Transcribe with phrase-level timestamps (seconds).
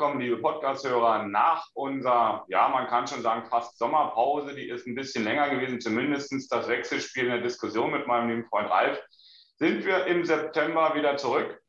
[0.00, 4.54] willkommen, liebe Podcast-Hörer, nach unserer, ja, man kann schon sagen, fast Sommerpause.
[4.54, 8.48] Die ist ein bisschen länger gewesen, zumindest das Wechselspiel in der Diskussion mit meinem lieben
[8.48, 8.98] Freund Ralf.
[9.58, 11.60] Sind wir im September wieder zurück.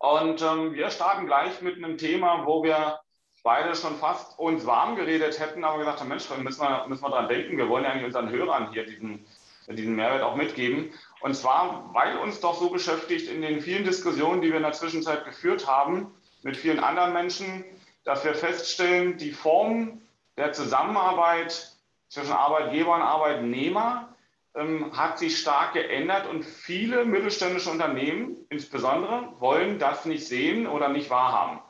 [0.00, 3.00] Und ähm, wir starten gleich mit einem Thema, wo wir
[3.42, 7.08] beide schon fast uns warm geredet hätten, aber gesagt haben, Mensch, müssen wir, müssen wir
[7.08, 7.56] dran denken.
[7.56, 9.24] Wir wollen ja eigentlich unseren Hörern hier diesen,
[9.66, 10.92] diesen Mehrwert auch mitgeben.
[11.22, 14.72] Und zwar, weil uns doch so beschäftigt in den vielen Diskussionen, die wir in der
[14.72, 17.64] Zwischenzeit geführt haben, mit vielen anderen Menschen,
[18.04, 20.00] dass wir feststellen, die Form
[20.36, 21.76] der Zusammenarbeit
[22.08, 24.14] zwischen Arbeitgeber und Arbeitnehmer
[24.54, 30.88] ähm, hat sich stark geändert und viele mittelständische Unternehmen insbesondere wollen das nicht sehen oder
[30.88, 31.60] nicht wahrhaben.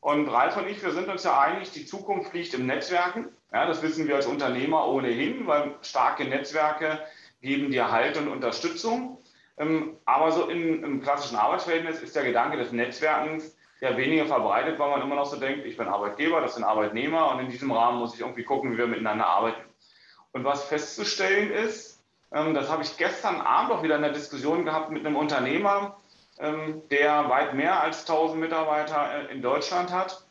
[0.00, 3.28] Und Ralf und ich, wir sind uns ja einig, die Zukunft liegt im Netzwerken.
[3.52, 7.00] Ja, das wissen wir als Unternehmer ohnehin, weil starke Netzwerke
[7.40, 9.18] geben dir Halt und Unterstützung.
[9.56, 14.78] Ähm, aber so in, im klassischen Arbeitsverhältnis ist der Gedanke des Netzwerkens ja weniger verbreitet,
[14.78, 17.70] weil man immer noch so denkt, ich bin Arbeitgeber, das sind Arbeitnehmer und in diesem
[17.70, 19.62] Rahmen muss ich irgendwie gucken, wie wir miteinander arbeiten.
[20.32, 22.02] Und was festzustellen ist,
[22.32, 25.96] ähm, das habe ich gestern Abend auch wieder in der Diskussion gehabt mit einem Unternehmer,
[26.38, 30.26] ähm, der weit mehr als 1000 Mitarbeiter äh, in Deutschland hat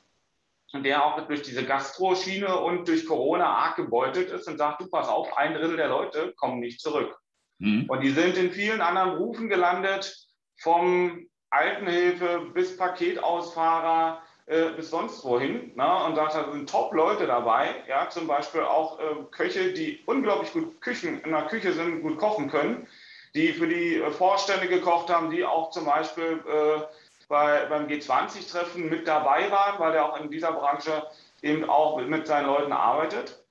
[0.74, 4.90] und der auch durch diese Gastroschiene und durch Corona arg gebeutelt ist und sagt, du
[4.90, 7.18] pass auf, ein Drittel der Leute kommen nicht zurück.
[7.60, 7.86] Mhm.
[7.88, 10.28] Und die sind in vielen anderen Berufen gelandet,
[10.58, 15.72] vom Altenhilfe bis Paketausfahrer äh, bis sonst wohin.
[15.76, 16.04] Ne?
[16.06, 21.22] Und da sind Top-Leute dabei, ja, zum Beispiel auch äh, Köche, die unglaublich gut Küchen
[21.22, 22.88] in der Küche sind, gut kochen können,
[23.36, 26.82] die für die äh, Vorstände gekocht haben, die auch zum Beispiel äh,
[27.30, 31.08] bei, beim G20-Treffen mit dabei waren, weil er auch in dieser Branche
[31.42, 33.46] eben auch mit seinen Leuten arbeitet.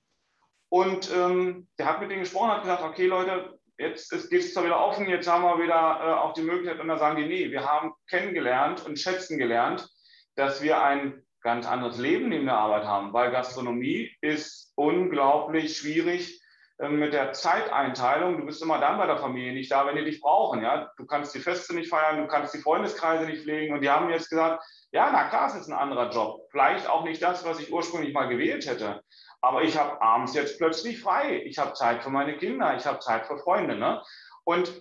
[0.68, 4.64] Und ähm, der hat mit denen gesprochen, hat gesagt, okay Leute, jetzt geht es zwar
[4.64, 7.50] wieder offen, jetzt haben wir wieder äh, auch die Möglichkeit, und dann sagen die, nee,
[7.50, 9.88] wir haben kennengelernt und schätzen gelernt,
[10.36, 16.40] dass wir ein ganz anderes Leben neben der Arbeit haben, weil Gastronomie ist unglaublich schwierig
[16.88, 18.38] mit der Zeiteinteilung.
[18.38, 20.62] Du bist immer dann bei der Familie nicht da, wenn die dich brauchen.
[20.62, 20.90] Ja?
[20.96, 23.74] Du kannst die Feste nicht feiern, du kannst die Freundeskreise nicht pflegen.
[23.74, 26.48] Und die haben jetzt gesagt, ja, na klar, es ist ein anderer Job.
[26.50, 29.02] Vielleicht auch nicht das, was ich ursprünglich mal gewählt hätte.
[29.40, 31.42] Aber ich habe abends jetzt plötzlich frei.
[31.44, 33.76] Ich habe Zeit für meine Kinder, ich habe Zeit für Freunde.
[33.76, 34.02] Ne?
[34.44, 34.72] Und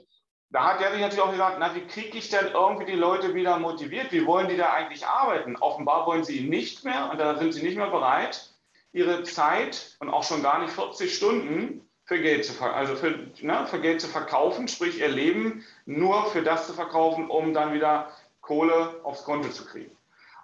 [0.49, 3.33] da hat er sich natürlich auch gesagt, na, wie kriege ich denn irgendwie die Leute
[3.33, 4.11] wieder motiviert?
[4.11, 5.55] Wie wollen die da eigentlich arbeiten?
[5.55, 8.49] Offenbar wollen sie nicht mehr und da sind sie nicht mehr bereit,
[8.91, 13.65] ihre Zeit und auch schon gar nicht 40 Stunden für Geld zu, also für, ne,
[13.67, 18.11] für Geld zu verkaufen, sprich ihr Leben nur für das zu verkaufen, um dann wieder
[18.41, 19.95] Kohle aufs Konto zu kriegen.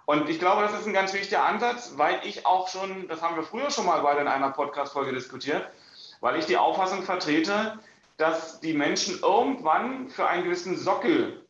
[0.06, 3.36] Und ich glaube, das ist ein ganz wichtiger Ansatz, weil ich auch schon, das haben
[3.36, 5.68] wir früher schon mal beide in einer Podcast-Folge diskutiert,
[6.22, 7.78] weil ich die Auffassung vertrete,
[8.16, 11.46] dass die Menschen irgendwann für einen gewissen Sockel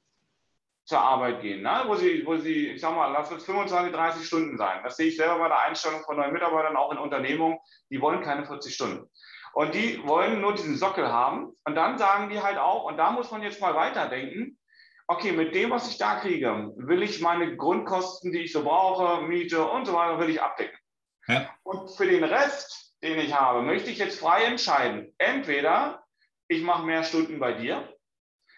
[0.84, 1.84] zur Arbeit gehen, ne?
[1.86, 4.80] wo, sie, wo sie, ich sag mal, lass es 25, 30 Stunden sein.
[4.82, 8.20] Das sehe ich selber bei der Einstellung von neuen Mitarbeitern, auch in Unternehmungen, die wollen
[8.22, 9.08] keine 40 Stunden.
[9.52, 11.52] Und die wollen nur diesen Sockel haben.
[11.64, 14.58] Und dann sagen die halt auch, und da muss man jetzt mal weiterdenken,
[15.06, 19.22] okay, mit dem, was ich da kriege, will ich meine Grundkosten, die ich so brauche,
[19.22, 20.78] Miete und so weiter, will ich abdecken.
[21.26, 21.48] Ja.
[21.62, 25.14] Und für den Rest, den ich habe, möchte ich jetzt frei entscheiden.
[25.18, 26.04] Entweder
[26.48, 27.92] ich mache mehr Stunden bei dir,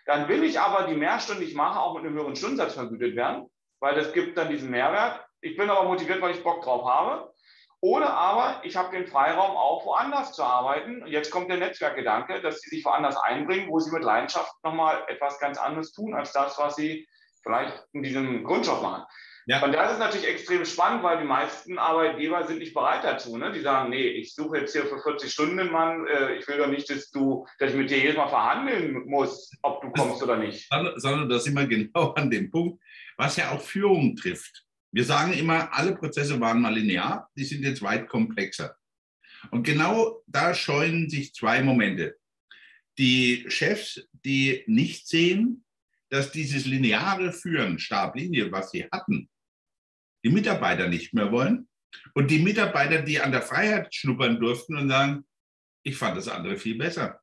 [0.07, 3.15] dann will ich aber die Mehrstunden, die ich mache, auch mit einem höheren Stundensatz vergütet
[3.17, 3.49] werden,
[3.81, 5.25] weil das gibt dann diesen Mehrwert.
[5.41, 7.33] Ich bin aber motiviert, weil ich Bock drauf habe.
[7.83, 11.03] Oder aber ich habe den Freiraum auch woanders zu arbeiten.
[11.03, 15.03] Und jetzt kommt der Netzwerkgedanke, dass sie sich woanders einbringen, wo sie mit Leidenschaft nochmal
[15.09, 17.09] etwas ganz anderes tun, als das, was sie
[17.43, 19.05] vielleicht in diesem Grundjob machen.
[19.47, 19.65] Ja.
[19.65, 23.39] Und das ist natürlich extrem spannend, weil die meisten Arbeitgeber sind nicht bereit dazu.
[23.39, 23.51] Ne?
[23.51, 26.59] Die sagen, nee, ich suche jetzt hier für 40 Stunden einen Mann, äh, ich will
[26.59, 30.23] doch nicht, dass du, dass ich mit dir jedes Mal verhandeln muss, ob du kommst
[30.23, 30.69] oder nicht.
[30.97, 32.83] Sondern das sind wir genau an dem Punkt,
[33.17, 34.67] was ja auch Führung trifft.
[34.93, 38.77] Wir sagen immer, alle Prozesse waren mal linear, die sind jetzt weit komplexer.
[39.51, 42.17] Und genau da scheuen sich zwei Momente.
[42.99, 45.65] Die Chefs, die nicht sehen,
[46.11, 49.31] dass dieses lineare Führen, Stablinie, was sie hatten,
[50.25, 51.69] die Mitarbeiter nicht mehr wollen.
[52.15, 55.25] Und die Mitarbeiter, die an der Freiheit schnuppern durften und sagen,
[55.83, 57.21] ich fand das andere viel besser.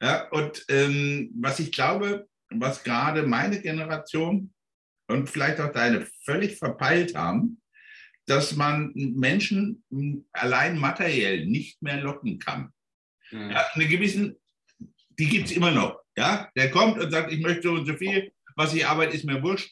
[0.00, 4.52] Ja, und ähm, was ich glaube, was gerade meine Generation
[5.08, 7.60] und vielleicht auch deine völlig verpeilt haben,
[8.26, 9.84] dass man Menschen
[10.32, 12.72] allein materiell nicht mehr locken kann.
[13.30, 13.50] Mhm.
[13.50, 14.36] Ja, eine gewissen,
[15.18, 16.00] die gibt es immer noch.
[16.16, 19.24] Ja, der kommt und sagt, ich möchte so und so viel, was ich arbeite, ist
[19.24, 19.70] mir wurscht.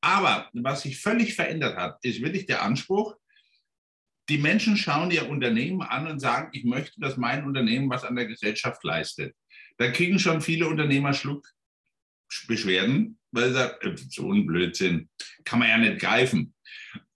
[0.00, 3.14] Aber was sich völlig verändert hat, ist wirklich der Anspruch,
[4.28, 8.16] die Menschen schauen ihr Unternehmen an und sagen, ich möchte, dass mein Unternehmen was an
[8.16, 9.36] der Gesellschaft leistet.
[9.78, 15.08] Da kriegen schon viele Unternehmer Schluckbeschwerden, weil sie sagen, so ein Blödsinn,
[15.44, 16.54] kann man ja nicht greifen.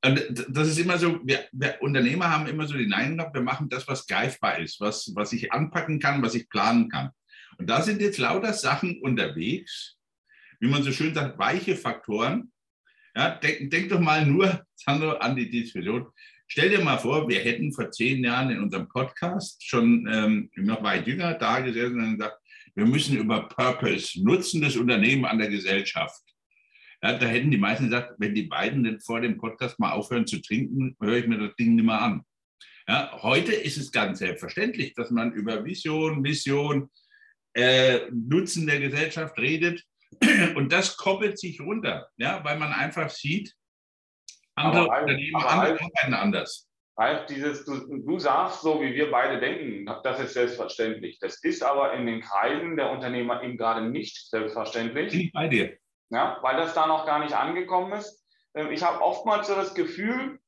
[0.05, 3.69] Und das ist immer so, wir, wir, Unternehmer haben immer so den Eindruck, wir machen
[3.69, 7.11] das, was greifbar ist, was, was ich anpacken kann, was ich planen kann.
[7.59, 9.97] Und da sind jetzt lauter Sachen unterwegs,
[10.61, 12.53] wie man so schön sagt, weiche Faktoren.
[13.15, 16.07] Ja, denk, denk doch mal nur, Sandro, an die Diskussion.
[16.49, 20.83] Stell dir mal vor, wir hätten vor zehn Jahren in unserem Podcast schon ähm, noch
[20.83, 22.39] weit jünger da gesessen und gesagt,
[22.77, 26.23] wir müssen über Purpose, Nutzen des Unternehmens an der Gesellschaft.
[27.03, 30.27] Ja, da hätten die meisten gesagt, wenn die beiden nicht vor dem Podcast mal aufhören
[30.27, 32.23] zu trinken, höre ich mir das Ding nicht mehr an.
[32.87, 36.91] Ja, heute ist es ganz selbstverständlich, dass man über Vision, Mission,
[37.55, 39.83] äh, Nutzen der Gesellschaft redet.
[40.55, 43.55] Und das koppelt sich runter, ja, weil man einfach sieht,
[44.55, 46.69] andere aber Unternehmen aber arbeiten anders.
[46.99, 51.19] Halt dieses, du, du sagst so, wie wir beide denken, das ist selbstverständlich.
[51.19, 55.13] Das ist aber in den Kreisen der Unternehmer eben gerade nicht selbstverständlich.
[55.13, 55.77] Bin ich bei dir.
[56.09, 58.25] Ja, weil das da noch gar nicht angekommen ist.
[58.55, 60.39] Ähm, ich habe oftmals so das Gefühl,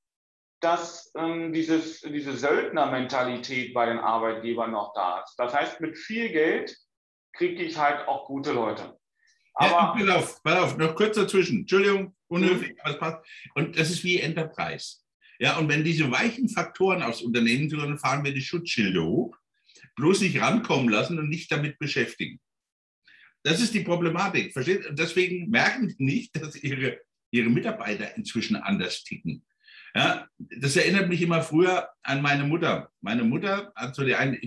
[0.61, 5.35] dass ähm, dieses, diese Söldnermentalität bei den Arbeitgebern noch da ist.
[5.37, 6.75] Das heißt, mit viel Geld
[7.35, 8.99] kriege ich halt auch gute Leute.
[9.55, 11.61] Aber ja, pass auf, pass auf, noch kurz dazwischen.
[11.61, 12.79] Entschuldigung, unhöflich, mhm.
[12.83, 13.27] aber es passt.
[13.55, 14.99] Und das ist wie Enterprise.
[15.39, 19.37] Ja, und wenn diese weichen Faktoren aufs Unternehmen dann fahren wir die Schutzschilde hoch,
[19.95, 22.41] bloß nicht rankommen lassen und nicht damit beschäftigen.
[23.43, 24.53] Das ist die Problematik.
[24.53, 24.85] Versteht?
[24.93, 27.01] Deswegen merken die nicht, dass ihre,
[27.31, 29.45] ihre Mitarbeiter inzwischen anders ticken.
[29.95, 32.91] Ja, das erinnert mich immer früher an meine Mutter.
[33.01, 34.39] Meine Mutter hat so die eine,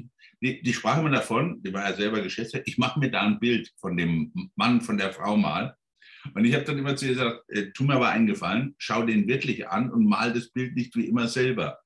[0.42, 3.40] die, die sprach immer davon, die war ja selber Geschäftsführer, ich mache mir da ein
[3.40, 5.76] Bild von dem Mann, von der Frau mal.
[6.34, 9.04] Und ich habe dann immer zu ihr gesagt, äh, tu mir aber einen Gefallen, schau
[9.04, 11.80] den wirklich an und mal das Bild nicht wie immer selber.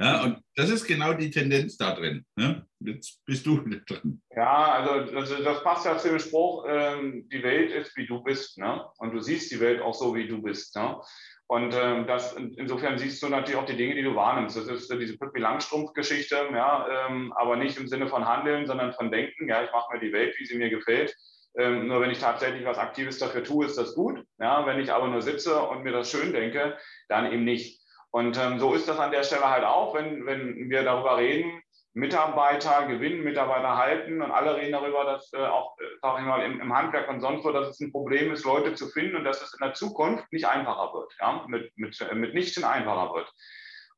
[0.00, 2.24] Ja, und das ist genau die Tendenz da drin.
[2.36, 2.64] Ne?
[2.78, 4.22] Jetzt bist du drin.
[4.34, 8.22] Ja, also das, das passt ja zu dem Spruch, ähm, die Welt ist, wie du
[8.22, 8.58] bist.
[8.58, 8.84] Ne?
[8.98, 10.76] Und du siehst die Welt auch so, wie du bist.
[10.76, 11.00] Ne?
[11.48, 14.56] Und ähm, das, insofern siehst du natürlich auch die Dinge, die du wahrnimmst.
[14.56, 19.10] Das ist diese Pippi Langstrumpf-Geschichte, ja, ähm, aber nicht im Sinne von Handeln, sondern von
[19.10, 19.48] Denken.
[19.48, 21.16] Ja, ich mache mir die Welt, wie sie mir gefällt.
[21.58, 24.24] Ähm, nur wenn ich tatsächlich was Aktives dafür tue, ist das gut.
[24.38, 26.78] Ja, wenn ich aber nur sitze und mir das schön denke,
[27.08, 27.82] dann eben nicht.
[28.10, 31.60] Und ähm, so ist das an der Stelle halt auch, wenn, wenn wir darüber reden,
[31.94, 36.42] Mitarbeiter gewinnen, Mitarbeiter halten und alle reden darüber, dass äh, auch, äh, sag ich mal,
[36.44, 39.24] im, im, Handwerk und sonst wo, dass es ein Problem ist, Leute zu finden und
[39.24, 43.32] dass es in der Zukunft nicht einfacher wird, ja, mit, mit, äh, mitnichten einfacher wird.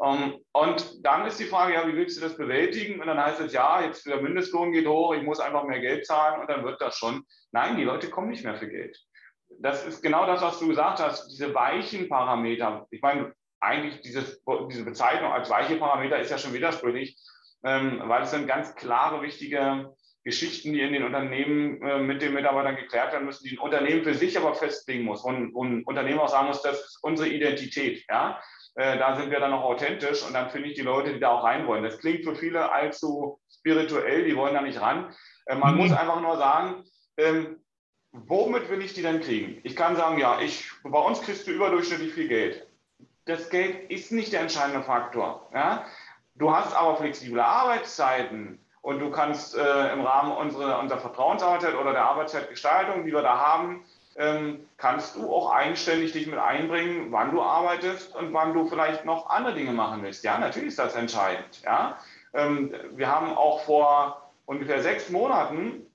[0.03, 3.01] Ähm, und dann ist die Frage, ja, wie willst du das bewältigen?
[3.01, 6.07] Und dann heißt es, ja, jetzt der Mindestlohn geht hoch, ich muss einfach mehr Geld
[6.07, 7.25] zahlen und dann wird das schon.
[7.53, 8.99] Nein, die Leute kommen nicht mehr für Geld.
[9.59, 12.87] Das ist genau das, was du gesagt hast, diese weichen Parameter.
[12.91, 17.19] Ich meine, eigentlich dieses, diese Bezeichnung als weiche Parameter ist ja schon widersprüchlich,
[17.65, 19.95] ähm, weil es sind ganz klare, wichtige
[20.25, 24.05] Geschichten, die in den Unternehmen äh, mit den Mitarbeitern geklärt werden müssen, die ein Unternehmen
[24.05, 27.29] für sich aber festlegen muss und, und ein Unternehmen auch sagen muss, das ist unsere
[27.29, 28.05] Identität.
[28.09, 28.41] Ja?
[28.75, 31.31] Äh, da sind wir dann auch authentisch und dann finde ich die Leute, die da
[31.31, 31.85] auch rein wollen.
[31.85, 35.15] Das klingt für viele allzu spirituell, die wollen da nicht ran.
[35.47, 35.81] Äh, man mhm.
[35.81, 36.85] muss einfach nur sagen,
[37.17, 37.61] ähm,
[38.13, 39.61] womit will ich die denn kriegen?
[39.65, 42.67] Ich kann sagen, ja, ich, bei uns kriegst du überdurchschnittlich viel Geld
[43.31, 45.49] das Geld ist nicht der entscheidende Faktor.
[45.55, 45.85] Ja?
[46.35, 51.93] Du hast aber flexible Arbeitszeiten und du kannst äh, im Rahmen unserer, unserer Vertrauensarbeitszeit oder
[51.93, 53.85] der Arbeitszeitgestaltung, die wir da haben,
[54.17, 59.05] ähm, kannst du auch eigenständig dich mit einbringen, wann du arbeitest und wann du vielleicht
[59.05, 60.25] noch andere Dinge machen willst.
[60.25, 61.63] Ja, natürlich ist das entscheidend.
[61.65, 61.99] Ja?
[62.35, 65.87] Ähm, wir haben auch vor ungefähr sechs Monaten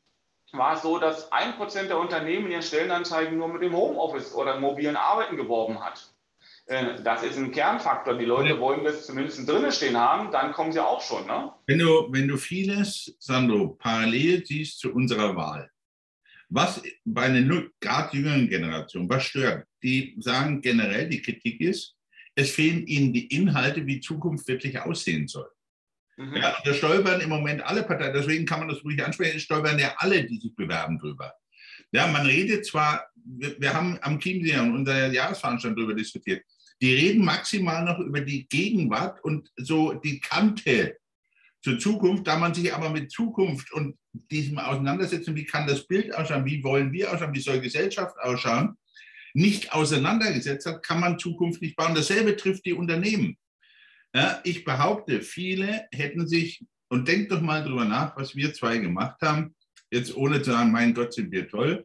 [0.53, 4.59] war es so, dass ein Prozent der Unternehmen ihren Stellenanzeigen nur mit dem Homeoffice oder
[4.59, 6.09] mobilen Arbeiten geworben hat.
[6.67, 8.17] Äh, das ist ein Kernfaktor.
[8.17, 11.25] Die Leute wollen das zumindest drinnen stehen haben, dann kommen sie auch schon.
[11.27, 11.51] Ne?
[11.67, 15.69] Wenn, du, wenn du vieles, Sandro, parallel siehst zu unserer Wahl,
[16.49, 19.67] was bei einer gerade jüngeren Generation, was stört?
[19.83, 21.95] Die sagen generell, die Kritik ist,
[22.35, 25.49] es fehlen ihnen die Inhalte, wie Zukunft wirklich aussehen soll.
[26.17, 26.35] Mhm.
[26.37, 29.93] Ja, da stolpern im Moment alle Parteien, deswegen kann man das ruhig ansprechen, stolpern ja
[29.97, 31.33] alle, die sich bewerben drüber.
[31.91, 36.43] Ja, man redet zwar, wir, wir haben am Chiemsee und unserer Jahresveranstaltung darüber diskutiert,
[36.81, 40.97] die reden maximal noch über die Gegenwart und so die Kante
[41.65, 46.13] zur Zukunft, da man sich aber mit Zukunft und diesem auseinandersetzen, wie kann das Bild
[46.13, 48.77] ausschauen, wie wollen wir ausschauen, wie soll Gesellschaft ausschauen,
[49.33, 51.95] nicht auseinandergesetzt hat, kann man Zukunft nicht bauen.
[51.95, 53.35] Dasselbe trifft die Unternehmen.
[54.13, 58.77] Ja, ich behaupte, viele hätten sich, und denkt doch mal drüber nach, was wir zwei
[58.77, 59.55] gemacht haben,
[59.89, 61.83] jetzt ohne zu sagen, mein Gott, sind wir toll,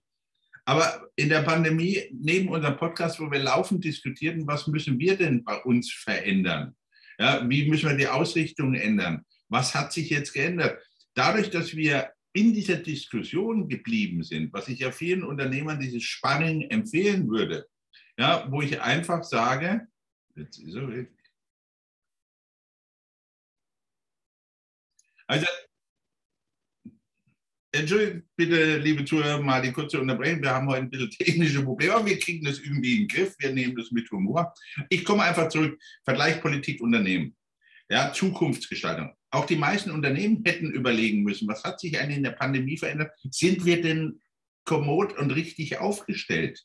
[0.67, 5.43] aber in der Pandemie, neben unserem Podcast, wo wir laufend diskutierten, was müssen wir denn
[5.43, 6.77] bei uns verändern?
[7.19, 9.25] Ja, wie müssen wir die Ausrichtung ändern?
[9.51, 10.83] Was hat sich jetzt geändert?
[11.15, 16.63] Dadurch, dass wir in dieser Diskussion geblieben sind, was ich ja vielen Unternehmern dieses Spanning
[16.71, 17.67] empfehlen würde,
[18.17, 19.89] ja, wo ich einfach sage,
[20.41, 21.11] Jetzt ist er weg.
[25.27, 25.47] Also,
[27.73, 30.43] Entschuldigt bitte, liebe Zuhörer, mal die kurze Unterbrechung.
[30.43, 33.37] Wir haben heute ein bisschen technische Probleme, aber wir kriegen das irgendwie in den Griff.
[33.39, 34.53] Wir nehmen das mit Humor.
[34.89, 35.81] Ich komme einfach zurück.
[36.05, 37.37] Vergleich Politik, Unternehmen.
[37.89, 39.15] Ja, Zukunftsgestaltung.
[39.31, 43.13] Auch die meisten Unternehmen hätten überlegen müssen, was hat sich eigentlich in der Pandemie verändert?
[43.31, 44.21] Sind wir denn
[44.65, 46.65] kommod und richtig aufgestellt?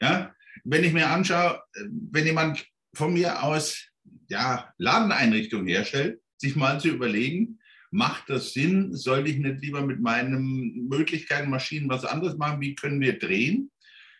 [0.00, 0.34] Ja,
[0.64, 1.62] wenn ich mir anschaue,
[2.10, 3.88] wenn jemand von mir aus
[4.28, 7.58] ja, Ladeneinrichtungen herstellt, sich mal zu überlegen,
[7.90, 8.94] macht das Sinn?
[8.94, 12.60] Sollte ich nicht lieber mit meinen Möglichkeiten, Maschinen was anderes machen?
[12.60, 13.70] Wie können wir drehen?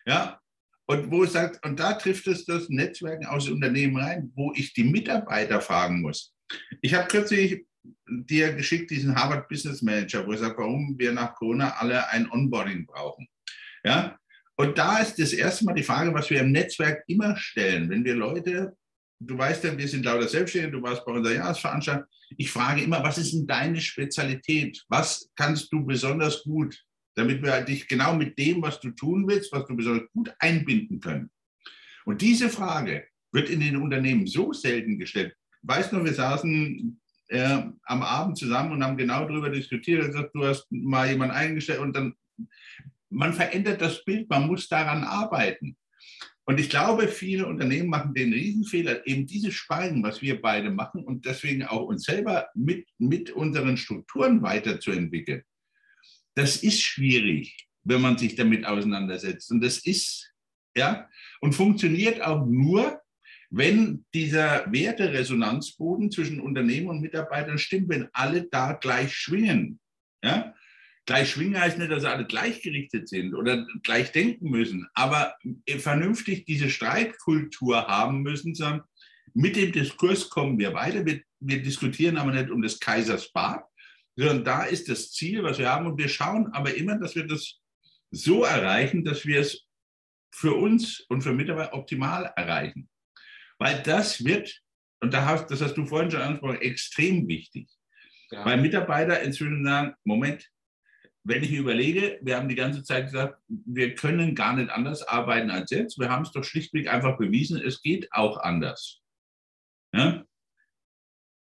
[0.05, 0.39] Ja,
[0.87, 4.73] und wo es sagt, und da trifft es das Netzwerken aus Unternehmen rein, wo ich
[4.73, 6.34] die Mitarbeiter fragen muss.
[6.81, 7.65] Ich habe kürzlich
[8.07, 12.29] dir geschickt diesen Harvard Business Manager, wo ich sage, warum wir nach Corona alle ein
[12.29, 13.27] Onboarding brauchen.
[13.83, 14.17] Ja,
[14.57, 18.03] und da ist das erste Mal die Frage, was wir im Netzwerk immer stellen, wenn
[18.05, 18.75] wir Leute
[19.19, 22.05] du weißt ja, wir sind lauter Selbstständige, du warst bei unserer Jahresveranstaltung.
[22.37, 24.83] Ich frage immer, was ist denn deine Spezialität?
[24.89, 26.77] Was kannst du besonders gut,
[27.15, 30.99] damit wir dich genau mit dem, was du tun willst, was du besonders gut einbinden
[30.99, 31.29] können?
[32.05, 35.35] Und diese Frage wird in den Unternehmen so selten gestellt.
[35.67, 40.05] Weißt du, wir saßen äh, am Abend zusammen und haben genau darüber diskutiert.
[40.05, 42.15] Gesagt, du hast mal jemanden eingestellt und dann,
[43.09, 45.75] man verändert das Bild, man muss daran arbeiten.
[46.47, 51.03] Und ich glaube, viele Unternehmen machen den Riesenfehler, eben dieses Spalten, was wir beide machen
[51.03, 55.41] und deswegen auch uns selber mit, mit unseren Strukturen weiterzuentwickeln.
[56.35, 59.49] Das ist schwierig, wenn man sich damit auseinandersetzt.
[59.49, 60.31] Und das ist,
[60.77, 61.09] ja,
[61.41, 63.01] und funktioniert auch nur,
[63.55, 69.79] wenn dieser Werteresonanzboden zwischen Unternehmen und Mitarbeitern stimmt, wenn alle da gleich schwingen.
[70.21, 70.53] Ja?
[71.05, 75.37] Gleich schwingen heißt nicht, dass alle gleichgerichtet sind oder gleich denken müssen, aber
[75.77, 78.81] vernünftig diese Streitkultur haben müssen, sagen,
[79.33, 81.05] mit dem Diskurs kommen wir weiter.
[81.05, 83.63] Wir, wir diskutieren aber nicht um des Kaisers Bart,
[84.17, 85.87] sondern da ist das Ziel, was wir haben.
[85.87, 87.61] Und wir schauen aber immer, dass wir das
[88.11, 89.65] so erreichen, dass wir es
[90.33, 92.89] für uns und für Mitarbeiter optimal erreichen.
[93.59, 94.61] Weil das wird,
[95.01, 97.69] und da hast, das hast du vorhin schon angesprochen, extrem wichtig.
[98.31, 98.45] Ja.
[98.45, 100.49] Weil Mitarbeiter inzwischen sagen, Moment,
[101.23, 105.49] wenn ich überlege, wir haben die ganze Zeit gesagt, wir können gar nicht anders arbeiten
[105.49, 105.97] als jetzt.
[105.99, 109.01] Wir haben es doch schlichtweg einfach bewiesen, es geht auch anders.
[109.93, 110.23] Ja,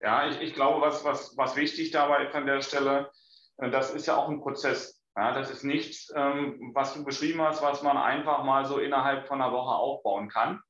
[0.01, 3.12] ja ich, ich glaube, was, was, was wichtig dabei ist an der Stelle,
[3.58, 5.00] äh, das ist ja auch ein Prozess.
[5.15, 9.27] Ja, das ist nichts, ähm, was du beschrieben hast, was man einfach mal so innerhalb
[9.27, 10.62] von einer Woche aufbauen kann.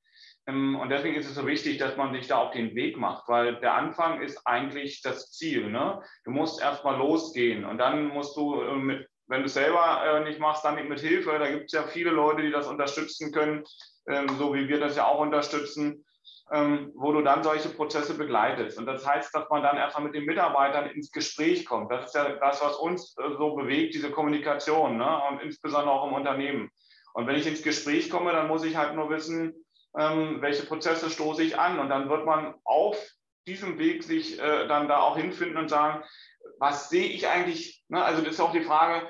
[0.50, 3.28] Ähm, und deswegen ist es so wichtig, dass man sich da auf den Weg macht,
[3.28, 5.70] weil der Anfang ist eigentlich das Ziel.
[5.70, 6.02] Ne?
[6.26, 10.02] Du musst erst mal losgehen und dann musst du, äh, mit, wenn du es selber
[10.04, 11.38] äh, nicht machst, dann mit Hilfe.
[11.40, 13.64] Da gibt es ja viele Leute, die das unterstützen können,
[14.08, 16.06] ähm, so wie wir das ja auch unterstützen,
[16.52, 18.80] ähm, wo du dann solche Prozesse begleitest.
[18.80, 21.92] Und das heißt, dass man dann erstmal mit den Mitarbeitern ins Gespräch kommt.
[21.92, 25.22] Das ist ja das, was uns äh, so bewegt, diese Kommunikation ne?
[25.30, 26.72] und insbesondere auch im Unternehmen.
[27.14, 29.54] Und wenn ich ins Gespräch komme, dann muss ich halt nur wissen,
[29.98, 31.80] ähm, welche Prozesse stoße ich an.
[31.80, 32.98] Und dann wird man auf
[33.48, 36.04] diesem Weg sich äh, dann da auch hinfinden und sagen,
[36.60, 37.84] was sehe ich eigentlich?
[37.88, 38.04] Ne?
[38.04, 39.08] Also das ist auch die Frage,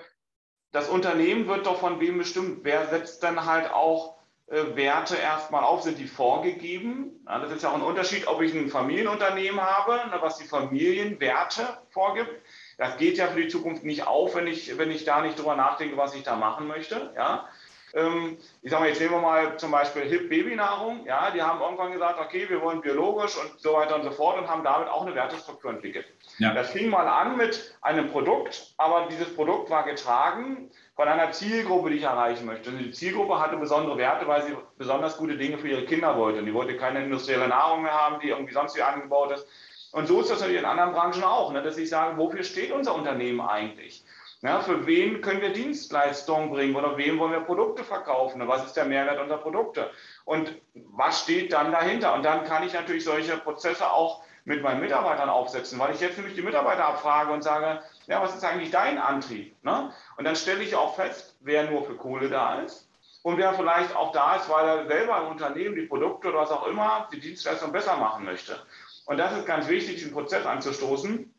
[0.72, 2.60] das Unternehmen wird doch von wem bestimmt.
[2.64, 5.82] Wer setzt dann halt auch äh, Werte erstmal auf?
[5.82, 7.24] Sind die vorgegeben?
[7.28, 10.48] Ja, das ist ja auch ein Unterschied, ob ich ein Familienunternehmen habe, ne, was die
[10.48, 12.30] Familienwerte vorgibt.
[12.78, 15.56] Das geht ja für die Zukunft nicht auf, wenn ich, wenn ich da nicht drüber
[15.56, 17.14] nachdenke, was ich da machen möchte.
[17.16, 17.50] Ja?
[17.94, 21.06] Ähm, ich sage mal, jetzt nehmen wir mal zum Beispiel HIP Babynahrung.
[21.06, 24.38] Ja, die haben irgendwann gesagt, okay, wir wollen biologisch und so weiter und so fort
[24.38, 26.06] und haben damit auch eine Wertestruktur entwickelt.
[26.38, 26.54] Ja.
[26.54, 31.90] Das fing mal an mit einem Produkt, aber dieses Produkt war getragen von einer Zielgruppe,
[31.90, 32.70] die ich erreichen möchte.
[32.70, 36.40] Und die Zielgruppe hatte besondere Werte, weil sie besonders gute Dinge für ihre Kinder wollte.
[36.40, 39.48] Und die wollte keine industrielle Nahrung mehr haben, die irgendwie sonst wie angebaut ist.
[39.92, 42.72] Und so ist das natürlich in anderen Branchen auch, ne, dass ich sage, wofür steht
[42.72, 44.04] unser Unternehmen eigentlich?
[44.42, 48.48] Ja, für wen können wir Dienstleistungen bringen oder wem wollen wir Produkte verkaufen?
[48.48, 49.92] Was ist der Mehrwert unserer Produkte?
[50.24, 52.14] Und was steht dann dahinter?
[52.14, 56.18] Und dann kann ich natürlich solche Prozesse auch mit meinen Mitarbeitern aufsetzen, weil ich jetzt
[56.18, 59.62] nämlich die Mitarbeiter abfrage und sage, ja, was ist eigentlich dein Antrieb?
[59.64, 59.92] Ne?
[60.16, 62.90] Und dann stelle ich auch fest, wer nur für Kohle da ist
[63.24, 66.52] und wer vielleicht auch da ist, weil er selber im Unternehmen die Produkte oder was
[66.52, 68.58] auch immer, die Dienstleistung besser machen möchte.
[69.06, 71.34] Und das ist ganz wichtig, diesen Prozess anzustoßen.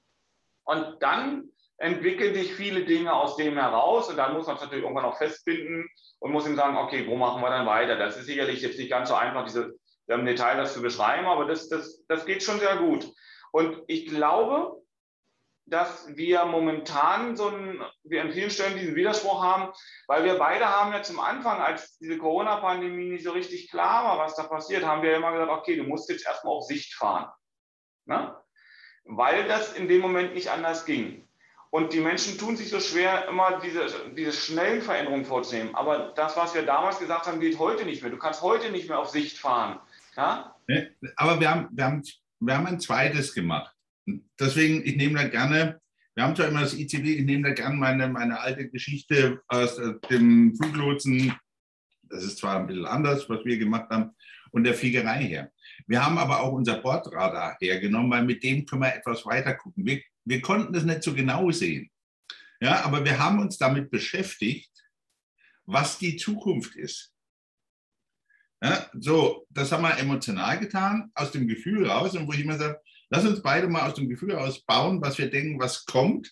[0.64, 1.49] Und dann
[1.80, 5.16] entwickeln sich viele Dinge aus dem heraus und dann muss man es natürlich irgendwann auch
[5.16, 7.96] festbinden und muss ihm sagen, okay, wo machen wir dann weiter?
[7.96, 9.74] Das ist sicherlich jetzt nicht ganz so einfach, diese
[10.06, 13.10] im Detail das zu beschreiben, aber das, das, das geht schon sehr gut.
[13.52, 14.82] Und ich glaube,
[15.64, 19.72] dass wir momentan so einen, wir an vielen Stellen diesen Widerspruch haben,
[20.08, 24.18] weil wir beide haben ja zum Anfang, als diese Corona-Pandemie nicht so richtig klar war,
[24.18, 27.30] was da passiert, haben wir immer gesagt, okay, du musst jetzt erstmal auf Sicht fahren.
[28.04, 28.36] Ne?
[29.04, 31.29] Weil das in dem Moment nicht anders ging.
[31.70, 33.86] Und die Menschen tun sich so schwer, immer diese,
[34.16, 35.72] diese schnellen Veränderungen vorzunehmen.
[35.74, 38.10] Aber das, was wir damals gesagt haben, geht heute nicht mehr.
[38.10, 39.78] Du kannst heute nicht mehr auf Sicht fahren.
[40.16, 40.56] Ja?
[41.14, 42.02] Aber wir haben, wir, haben,
[42.40, 43.72] wir haben ein zweites gemacht.
[44.38, 45.80] Deswegen, ich nehme da gerne,
[46.16, 49.78] wir haben zwar immer das ICW, ich nehme da gerne meine, meine alte Geschichte aus
[49.78, 51.32] äh, dem Fluglotsen,
[52.02, 54.10] das ist zwar ein bisschen anders, was wir gemacht haben,
[54.50, 55.52] und der Fliegerei her.
[55.86, 59.86] Wir haben aber auch unser Bordradar hergenommen, weil mit dem können wir etwas weiter gucken.
[59.86, 61.90] Wir, wir konnten das nicht so genau sehen.
[62.60, 64.70] Ja, aber wir haben uns damit beschäftigt,
[65.64, 67.14] was die Zukunft ist.
[68.62, 72.58] Ja, so, das haben wir emotional getan, aus dem Gefühl raus, und wo ich immer
[72.58, 76.30] sage, lass uns beide mal aus dem Gefühl raus bauen, was wir denken, was kommt.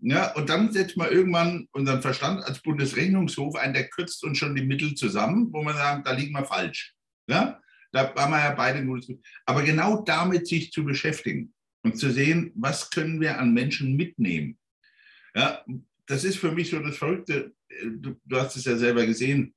[0.00, 4.56] Ja, und dann setzt man irgendwann unseren Verstand als Bundesrechnungshof ein, der kürzt uns schon
[4.56, 6.94] die Mittel zusammen, wo man sagt, da liegen wir falsch.
[7.28, 7.60] Ja,
[7.92, 9.16] da waren wir ja beide gutes.
[9.46, 14.58] Aber genau damit sich zu beschäftigen und zu sehen, was können wir an Menschen mitnehmen.
[15.34, 15.64] Ja,
[16.06, 17.52] das ist für mich so das Verrückte.
[17.84, 19.54] Du, du hast es ja selber gesehen.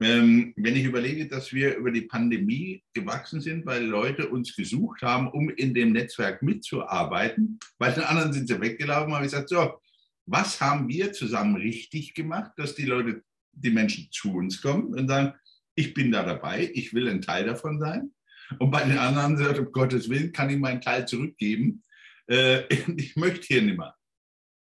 [0.00, 5.02] Ähm, wenn ich überlege, dass wir über die Pandemie gewachsen sind, weil Leute uns gesucht
[5.02, 9.50] haben, um in dem Netzwerk mitzuarbeiten, bei den anderen sind sie weggelaufen, habe ich gesagt,
[9.50, 9.80] so,
[10.26, 15.08] was haben wir zusammen richtig gemacht, dass die Leute, die Menschen zu uns kommen und
[15.08, 15.34] sagen,
[15.74, 18.12] ich bin da dabei, ich will ein Teil davon sein.
[18.58, 21.82] Und bei den anderen gesagt, um Gottes Willen kann ich meinen Teil zurückgeben.
[22.28, 22.62] Äh,
[22.96, 23.94] ich möchte hier nicht mehr.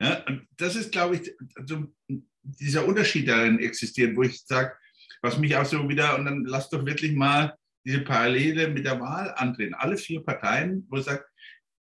[0.01, 1.87] Ja, und das ist, glaube ich, also
[2.43, 4.75] dieser Unterschied darin existiert, wo ich sage,
[5.23, 9.01] was mich auch so wieder, und dann lass doch wirklich mal diese Parallele mit der
[9.01, 9.75] Wahl andrehen.
[9.75, 11.25] Alle vier Parteien, wo es sagt,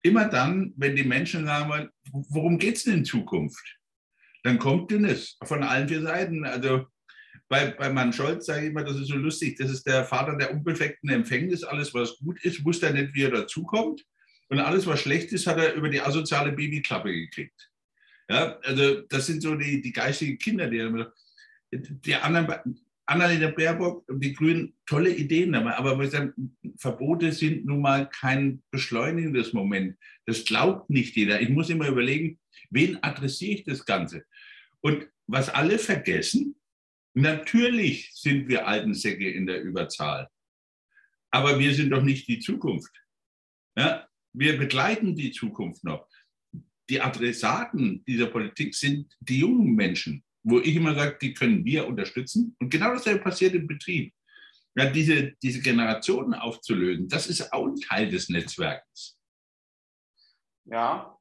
[0.03, 3.79] immer dann, wenn die Menschen sagen, worum geht es denn in Zukunft?
[4.43, 6.45] Dann kommt es von allen vier Seiten.
[6.45, 6.87] Also
[7.51, 10.37] bei, bei Mann Scholz sage ich immer, das ist so lustig, das ist der Vater
[10.37, 11.65] der unbefleckten Empfängnis.
[11.65, 14.05] Alles, was gut ist, wusste er nicht, wie er dazukommt.
[14.47, 17.69] Und alles, was schlecht ist, hat er über die asoziale Babyklappe gekriegt.
[18.29, 21.09] Ja, also das sind so die, die geistigen Kinder, die,
[21.73, 27.81] die anderen, Annalena Baerbock und die Grünen tolle Ideen aber wir sagen, Verbote sind nun
[27.81, 29.97] mal kein beschleunigendes Moment.
[30.25, 31.41] Das glaubt nicht jeder.
[31.41, 34.23] Ich muss immer überlegen, wen adressiere ich das Ganze?
[34.79, 36.55] Und was alle vergessen,
[37.13, 40.27] natürlich sind wir alten Säcke in der Überzahl,
[41.31, 42.91] aber wir sind doch nicht die Zukunft.
[43.77, 44.07] Ja?
[44.33, 46.07] Wir begleiten die Zukunft noch.
[46.89, 51.87] Die Adressaten dieser Politik sind die jungen Menschen wo ich immer sage, die können wir
[51.87, 52.55] unterstützen.
[52.59, 54.13] Und genau dasselbe passiert im Betrieb.
[54.75, 59.17] Ja, diese, diese Generationen aufzulösen, das ist auch ein Teil des Netzwerkes.
[60.65, 61.17] Ja,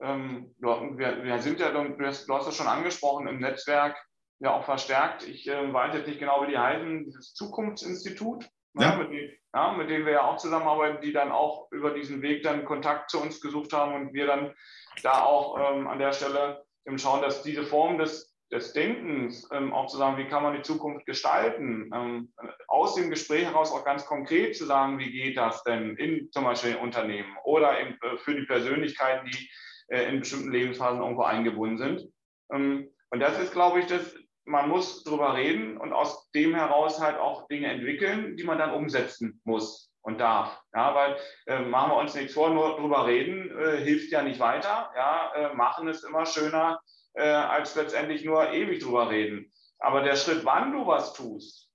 [0.00, 3.96] ähm, wir, wir, sind ja, du hast, du hast das schon angesprochen, im Netzwerk
[4.40, 5.26] ja auch verstärkt.
[5.26, 8.96] Ich äh, weiß jetzt nicht genau, wie die heißen, dieses Zukunftsinstitut, ne, ja.
[8.96, 12.42] mit, dem, ja, mit dem wir ja auch zusammenarbeiten, die dann auch über diesen Weg
[12.42, 14.54] dann Kontakt zu uns gesucht haben und wir dann
[15.02, 16.64] da auch ähm, an der Stelle
[16.96, 20.62] schauen, dass diese Form des des Denkens, ähm, auch zu sagen, wie kann man die
[20.62, 22.32] Zukunft gestalten, ähm,
[22.66, 26.44] aus dem Gespräch heraus auch ganz konkret zu sagen, wie geht das denn in zum
[26.44, 29.50] Beispiel in Unternehmen oder in, äh, für die Persönlichkeiten, die
[29.88, 32.12] äh, in bestimmten Lebensphasen irgendwo eingebunden sind.
[32.52, 37.00] Ähm, und das ist, glaube ich, das, man muss drüber reden und aus dem heraus
[37.00, 40.60] halt auch Dinge entwickeln, die man dann umsetzen muss und darf.
[40.74, 44.40] Ja, weil äh, machen wir uns nichts vor, nur drüber reden äh, hilft ja nicht
[44.40, 44.90] weiter.
[44.96, 46.80] Ja, äh, machen ist immer schöner,
[47.14, 49.52] äh, als letztendlich nur ewig drüber reden.
[49.78, 51.70] Aber der Schritt, wann du was tust,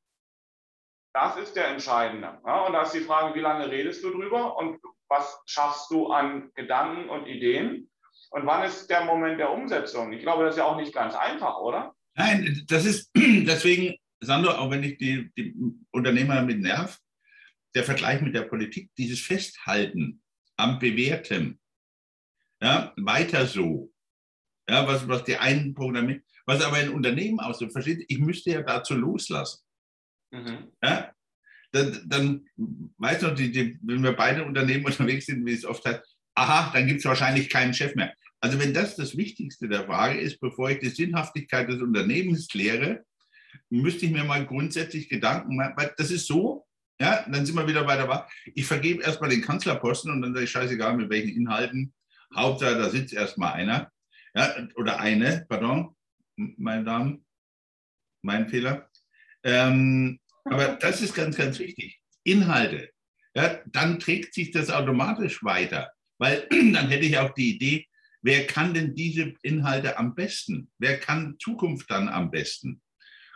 [1.13, 2.39] das ist der entscheidende.
[2.45, 2.65] Ja?
[2.65, 6.51] Und da ist die Frage, wie lange redest du drüber und was schaffst du an
[6.56, 7.89] Gedanken und Ideen?
[8.32, 10.12] Und wann ist der Moment der Umsetzung?
[10.12, 11.95] Ich glaube, das ist ja auch nicht ganz einfach, oder?
[12.15, 15.54] Nein, das ist deswegen, Sandro, auch wenn ich die, die
[15.91, 16.99] Unternehmer damit nerv,
[17.75, 20.21] der Vergleich mit der Politik, dieses Festhalten
[20.58, 21.60] am Bewährten,
[22.62, 23.91] ja, weiter so,
[24.69, 28.51] ja, was, was die einen programmieren, was aber ein Unternehmen auch so versteht, ich müsste
[28.51, 29.62] ja dazu loslassen.
[30.32, 30.71] Mhm.
[30.82, 31.13] Ja?
[31.71, 32.45] Dann, dann
[32.97, 36.01] weißt du, die, die, wenn wir beide Unternehmen unterwegs sind, wie es oft heißt,
[36.36, 38.15] aha, dann gibt es wahrscheinlich keinen Chef mehr.
[38.45, 43.03] Also wenn das das Wichtigste der Frage ist, bevor ich die Sinnhaftigkeit des Unternehmens kläre,
[43.71, 46.63] müsste ich mir mal grundsätzlich Gedanken machen, weil das ist so,
[47.01, 48.27] ja, dann sind wir wieder bei der Wahl.
[48.53, 51.91] Ich vergebe erstmal den Kanzlerposten und dann sage ich, scheißegal, mit welchen Inhalten.
[52.36, 53.91] Hauptsache, da sitzt erstmal einer
[54.36, 55.95] ja, oder eine, pardon,
[56.36, 57.25] meine Damen,
[58.21, 58.91] mein Fehler.
[59.41, 61.99] Ähm, aber das ist ganz, ganz wichtig.
[62.23, 62.91] Inhalte.
[63.34, 67.88] Ja, dann trägt sich das automatisch weiter, weil dann hätte ich auch die Idee,
[68.26, 70.68] wer kann denn diese Inhalte am besten?
[70.80, 72.82] Wer kann Zukunft dann am besten?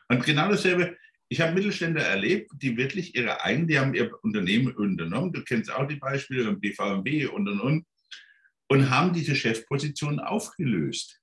[0.08, 0.98] Und genau dasselbe,
[1.30, 5.72] ich habe Mittelständler erlebt, die wirklich ihre eigenen, die haben ihr Unternehmen unternommen, du kennst
[5.72, 7.86] auch die Beispiele, die VMB und und und,
[8.68, 11.22] und haben diese Chefposition aufgelöst.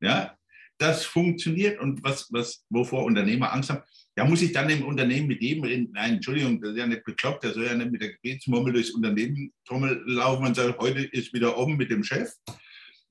[0.00, 0.38] Ja,
[0.78, 3.82] das funktioniert und was, was, wovor Unternehmer Angst haben,
[4.16, 5.90] ja, muss ich dann im Unternehmen mit jedem reden?
[5.92, 8.92] Nein, Entschuldigung, das ist ja nicht bekloppt, der soll ja nicht mit der Gebetsmurmel durchs
[8.92, 9.52] Unternehmen
[10.06, 12.30] laufen und sagen, heute ist wieder oben mit dem Chef.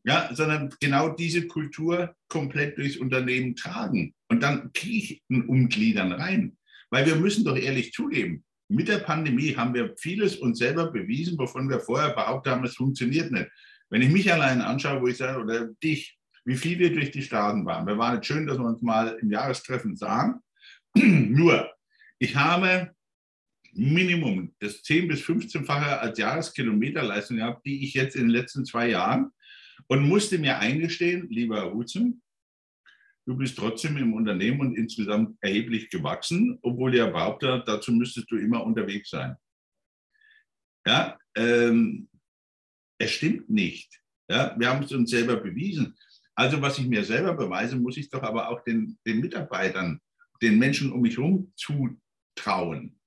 [0.06, 4.14] Ja, sondern genau diese Kultur komplett durchs Unternehmen tragen.
[4.30, 6.58] Und dann kriege ich ein Umgliedern rein.
[6.92, 11.38] Weil wir müssen doch ehrlich zugeben, mit der Pandemie haben wir vieles uns selber bewiesen,
[11.40, 13.50] wovon wir vorher behauptet haben, es funktioniert nicht.
[13.90, 17.24] Wenn ich mich allein anschaue, wo ich sage, oder dich, wie viel wir durch die
[17.24, 17.88] Staaten waren.
[17.88, 20.40] Wir waren jetzt schön, dass wir uns mal im Jahrestreffen sahen.
[20.96, 21.72] Nur,
[22.20, 22.92] ich habe
[23.74, 28.90] Minimum das 10- bis 15-fache als Jahreskilometerleistung gehabt, die ich jetzt in den letzten zwei
[28.90, 29.32] Jahren
[29.88, 32.22] und musste mir eingestehen, lieber Hutzen,
[33.26, 38.38] du bist trotzdem im Unternehmen und insgesamt erheblich gewachsen, obwohl ihr behauptet, dazu müsstest du
[38.38, 39.36] immer unterwegs sein.
[40.86, 42.08] Ja, ähm,
[43.00, 44.02] es stimmt nicht.
[44.30, 45.96] Ja, wir haben es uns selber bewiesen.
[46.36, 50.02] Also was ich mir selber beweise, muss ich doch aber auch den, den Mitarbeitern,
[50.42, 53.00] den Menschen um mich herum zutrauen.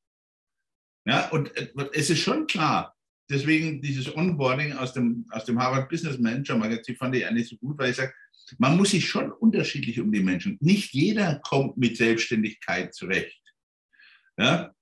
[1.07, 2.98] Ja, und äh, es ist schon klar,
[3.29, 7.57] deswegen dieses Onboarding aus dem, aus dem Harvard Business Manager Magazin fand ich eigentlich so
[7.57, 8.13] gut, weil ich sage,
[8.59, 10.57] man muss sich schon unterschiedlich um die Menschen.
[10.61, 13.43] Nicht jeder kommt mit Selbstständigkeit zurecht.
[14.39, 14.73] Ja?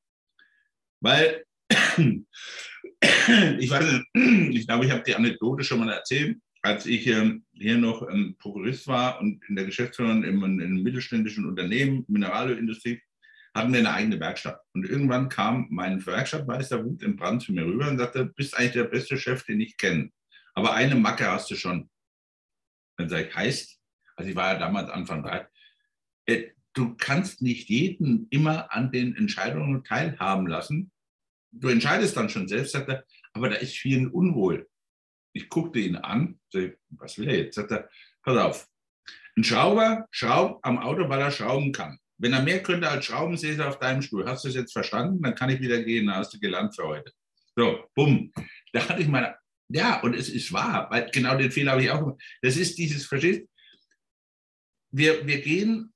[1.01, 4.03] Weil, ich weiß
[4.51, 8.07] ich glaube, ich habe die Anekdote schon mal erzählt, als ich ähm, hier noch
[8.39, 13.01] Prokurist war und in der Geschäftsführung in einem mittelständischen Unternehmen, Mineralölindustrie,
[13.57, 14.61] hatten wir eine eigene Werkstatt.
[14.75, 18.73] Und irgendwann kam mein Werkstattmeister Wut im Brand zu mir rüber und sagte, bist eigentlich
[18.73, 20.11] der beste Chef, den ich kenne.
[20.55, 21.89] Aber eine Macke hast du schon.
[22.99, 23.79] Dann sage ich, heißt,
[24.17, 25.49] also ich war ja damals Anfang 3,
[26.27, 30.91] äh, du kannst nicht jeden immer an den Entscheidungen teilhaben lassen.
[31.51, 34.69] Du entscheidest dann schon selbst, sagt er, aber da ist vielen unwohl.
[35.33, 37.55] Ich guckte ihn an, sage, was will er jetzt?
[37.55, 37.89] Sagt er,
[38.23, 38.69] pass auf,
[39.37, 41.99] ein Schrauber schraubt am Auto, weil er schrauben kann.
[42.19, 44.27] Wenn er mehr könnte als Schrauben, sehe ich auf deinem Stuhl.
[44.27, 45.23] Hast du es jetzt verstanden?
[45.23, 46.07] Dann kann ich wieder gehen.
[46.07, 47.13] Dann hast du gelernt für heute.
[47.55, 48.33] So, bumm.
[48.73, 49.35] Da hatte ich meine,
[49.69, 52.23] ja, und es ist wahr, weil genau den Fehler habe ich auch gemacht.
[52.43, 53.47] Das ist dieses, verstehst
[54.97, 55.93] wir, wir gehen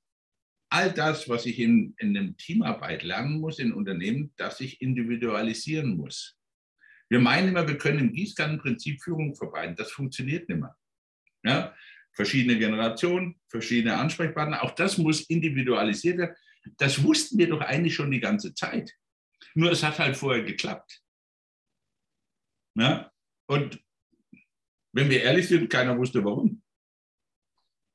[0.69, 5.97] all das, was ich in, in einem Teamarbeit lernen muss, in Unternehmen, das ich individualisieren
[5.97, 6.37] muss.
[7.09, 9.75] Wir meinen immer, wir können im Gießkannenprinzip Führung verbreiten.
[9.75, 10.75] Das funktioniert nicht mehr.
[11.43, 11.75] Ja?
[12.13, 14.63] Verschiedene Generationen, verschiedene Ansprechpartner.
[14.63, 16.35] Auch das muss individualisiert werden.
[16.77, 18.93] Das wussten wir doch eigentlich schon die ganze Zeit.
[19.55, 21.01] Nur es hat halt vorher geklappt.
[22.75, 23.11] Ja?
[23.47, 23.83] Und
[24.93, 26.61] wenn wir ehrlich sind, keiner wusste warum.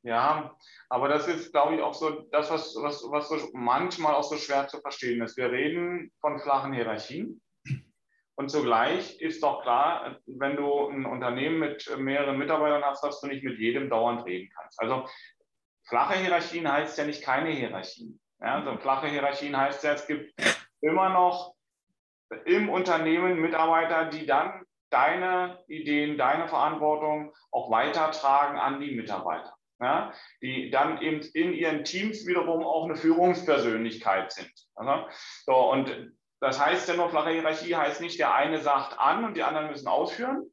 [0.03, 0.57] Ja,
[0.89, 4.37] aber das ist, glaube ich, auch so das, was, was, was so manchmal auch so
[4.37, 5.37] schwer zu verstehen ist.
[5.37, 7.41] Wir reden von flachen Hierarchien.
[8.37, 13.29] Und zugleich ist doch klar, wenn du ein Unternehmen mit mehreren Mitarbeitern hast, dass du
[13.29, 14.81] nicht mit jedem dauernd reden kannst.
[14.81, 15.09] Also
[15.89, 18.21] flache Hierarchien heißt ja nicht keine Hierarchien.
[18.41, 20.35] Ja, also flache Hierarchien heißt ja, es gibt
[20.83, 21.55] immer noch
[22.45, 29.55] im Unternehmen Mitarbeiter, die dann deine Ideen, deine Verantwortung auch weitertragen an die Mitarbeiter.
[29.79, 34.51] Ja, die dann eben in ihren Teams wiederum auch eine Führungspersönlichkeit sind.
[34.75, 35.07] Also,
[35.45, 39.43] so, und das heißt, dennoch, flache Hierarchie heißt nicht, der eine sagt an und die
[39.43, 40.51] anderen müssen ausführen,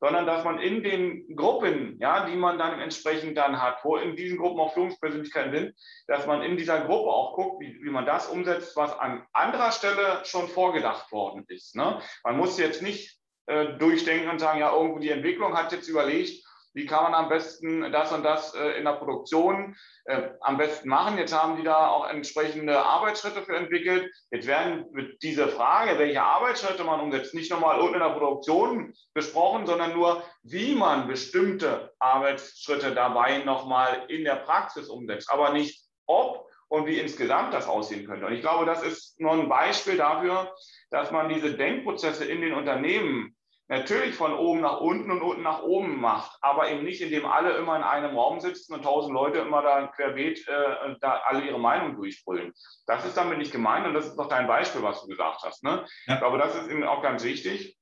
[0.00, 4.16] sondern dass man in den Gruppen, ja, die man dann entsprechend dann hat, wo in
[4.16, 5.74] diesen Gruppen auch Führungspersönlichkeiten sind,
[6.06, 9.72] dass man in dieser Gruppe auch guckt, wie, wie man das umsetzt, was an anderer
[9.72, 11.76] Stelle schon vorgedacht worden ist.
[11.76, 12.00] Ne?
[12.24, 16.45] Man muss jetzt nicht äh, durchdenken und sagen, ja, irgendwo die Entwicklung hat jetzt überlegt,
[16.76, 20.90] wie kann man am besten das und das äh, in der Produktion äh, am besten
[20.90, 21.16] machen.
[21.16, 24.12] Jetzt haben die da auch entsprechende Arbeitsschritte für entwickelt.
[24.30, 24.84] Jetzt werden
[25.22, 30.22] diese Frage, welche Arbeitsschritte man umsetzt, nicht nochmal unten in der Produktion besprochen, sondern nur,
[30.42, 36.98] wie man bestimmte Arbeitsschritte dabei nochmal in der Praxis umsetzt, aber nicht ob und wie
[36.98, 38.26] insgesamt das aussehen könnte.
[38.26, 40.54] Und ich glaube, das ist nur ein Beispiel dafür,
[40.90, 43.35] dass man diese Denkprozesse in den Unternehmen
[43.68, 47.56] natürlich von oben nach unten und unten nach oben macht, aber eben nicht, indem alle
[47.56, 51.58] immer in einem Raum sitzen und tausend Leute immer da querbeet äh, da alle ihre
[51.58, 52.52] Meinung durchbrüllen.
[52.86, 55.64] Das ist damit nicht gemeint und das ist doch dein Beispiel, was du gesagt hast.
[55.64, 55.84] Ne?
[56.06, 56.14] Ja.
[56.14, 57.76] Ich glaube, das ist eben auch ganz wichtig.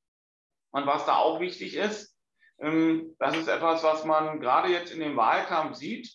[0.71, 2.17] Und was da auch wichtig ist,
[2.59, 6.13] ähm, das ist etwas, was man gerade jetzt in dem Wahlkampf sieht.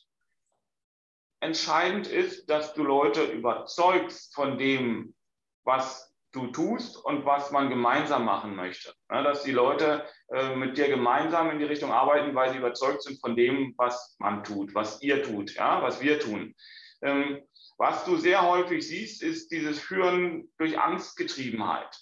[1.42, 5.16] Entscheidend ist, dass du Leute überzeugst von dem,
[5.64, 8.94] was du tust und was man gemeinsam machen möchte.
[9.10, 13.04] Ja, dass die Leute äh, mit dir gemeinsam in die Richtung arbeiten, weil sie überzeugt
[13.04, 16.56] sind von dem, was man tut, was ihr tut, ja, was wir tun.
[17.02, 17.42] Ähm,
[17.78, 21.98] was du sehr häufig siehst, ist dieses Führen durch Angstgetriebenheit.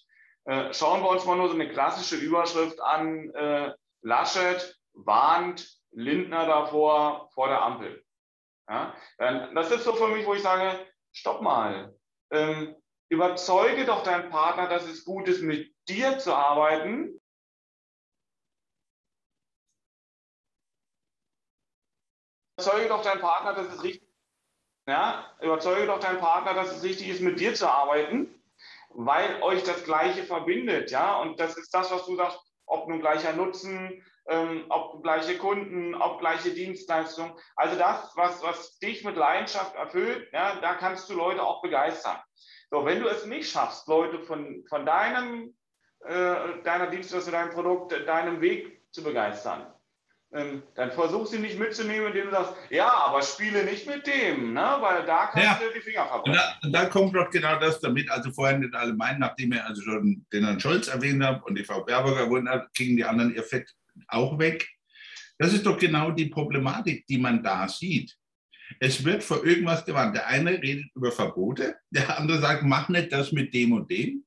[0.46, 3.30] Äh, schauen wir uns mal nur so eine klassische Überschrift an.
[3.32, 8.04] Äh, Laschet warnt Lindner davor vor der Ampel.
[8.70, 8.94] Ja?
[9.54, 10.80] Das ist so für mich, wo ich sage,
[11.12, 11.94] stopp mal.
[12.32, 12.76] Ähm,
[13.10, 17.20] überzeuge doch deinen Partner, dass es gut ist, mit dir zu arbeiten.
[22.58, 24.08] Überzeuge doch deinen Partner, dass es richtig
[24.88, 28.42] ja, überzeuge doch deinen Partner, dass es richtig ist, mit dir zu arbeiten,
[28.90, 30.92] weil euch das Gleiche verbindet.
[30.92, 35.38] Ja, und das ist das, was du sagst, ob nun gleicher Nutzen, ähm, ob gleiche
[35.38, 37.34] Kunden, ob gleiche Dienstleistungen.
[37.56, 42.18] Also das, was, was dich mit Leidenschaft erfüllt, ja, da kannst du Leute auch begeistern.
[42.70, 45.54] So, wenn du es nicht schaffst, Leute von, von deinem,
[46.06, 49.68] äh, deiner Dienstleistung, deinem Produkt, deinem Weg zu begeistern,
[50.34, 54.54] ähm, dann versuch sie nicht mitzunehmen, indem du sagst, ja, aber spiele nicht mit dem,
[54.54, 54.78] ne?
[54.82, 55.66] weil da kannst ja.
[55.66, 56.40] du die Finger verbrennen.
[56.64, 59.66] Und da, da, kommt doch genau das damit, also vorhin nicht alle meinen, nachdem ihr
[59.66, 63.06] also schon den Herrn Scholz erwähnt habt und die Frau Baerbock erwähnt habt, kriegen die
[63.06, 63.74] anderen ihr Fett
[64.10, 64.68] auch weg.
[65.38, 68.18] Das ist doch genau die Problematik, die man da sieht.
[68.80, 70.16] Es wird vor irgendwas gewarnt.
[70.16, 74.24] Der eine redet über Verbote, der andere sagt, mach nicht das mit dem und dem.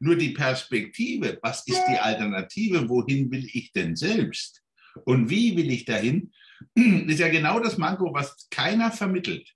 [0.00, 4.62] Nur die Perspektive, was ist die Alternative, wohin will ich denn selbst
[5.04, 6.32] und wie will ich dahin,
[6.74, 9.48] ist ja genau das Manko, was keiner vermittelt.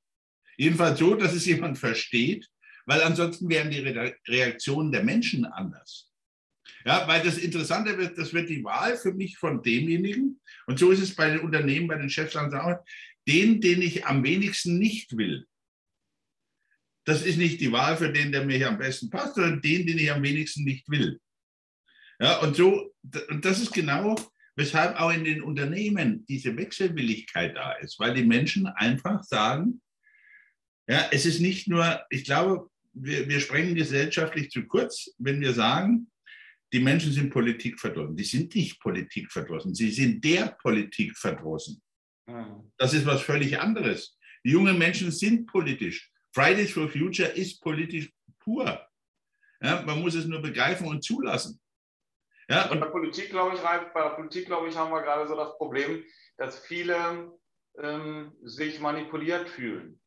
[0.56, 2.48] Jedenfalls so, dass es jemand versteht,
[2.86, 3.80] weil ansonsten wären die
[4.28, 6.12] Reaktionen der Menschen anders.
[6.84, 10.90] Ja, weil das Interessante wird, das wird die Wahl für mich von demjenigen, und so
[10.90, 12.36] ist es bei den Unternehmen, bei den Chefs
[13.26, 15.46] den, den ich am wenigsten nicht will.
[17.04, 19.98] Das ist nicht die Wahl für den, der mir am besten passt, sondern den, den
[19.98, 21.20] ich am wenigsten nicht will.
[22.18, 22.94] Ja, und so,
[23.28, 24.16] und das ist genau,
[24.56, 29.82] weshalb auch in den Unternehmen diese Wechselwilligkeit da ist, weil die Menschen einfach sagen,
[30.88, 35.52] ja, es ist nicht nur, ich glaube, wir, wir sprengen gesellschaftlich zu kurz, wenn wir
[35.52, 36.10] sagen,
[36.72, 38.16] die Menschen sind Politik verdrossen.
[38.16, 41.80] Die sind nicht Politik verdrossen, sie sind der Politik verdrossen.
[42.76, 44.18] Das ist was völlig anderes.
[44.44, 46.10] Die jungen Menschen sind politisch.
[46.32, 48.86] Fridays for Future ist politisch pur.
[49.60, 51.60] Ja, man muss es nur begreifen und zulassen.
[52.48, 55.34] Ja, und bei Politik, glaube ich, bei der Politik, glaube ich, haben wir gerade so
[55.34, 56.04] das Problem,
[56.36, 57.32] dass viele
[57.82, 60.00] ähm, sich manipuliert fühlen,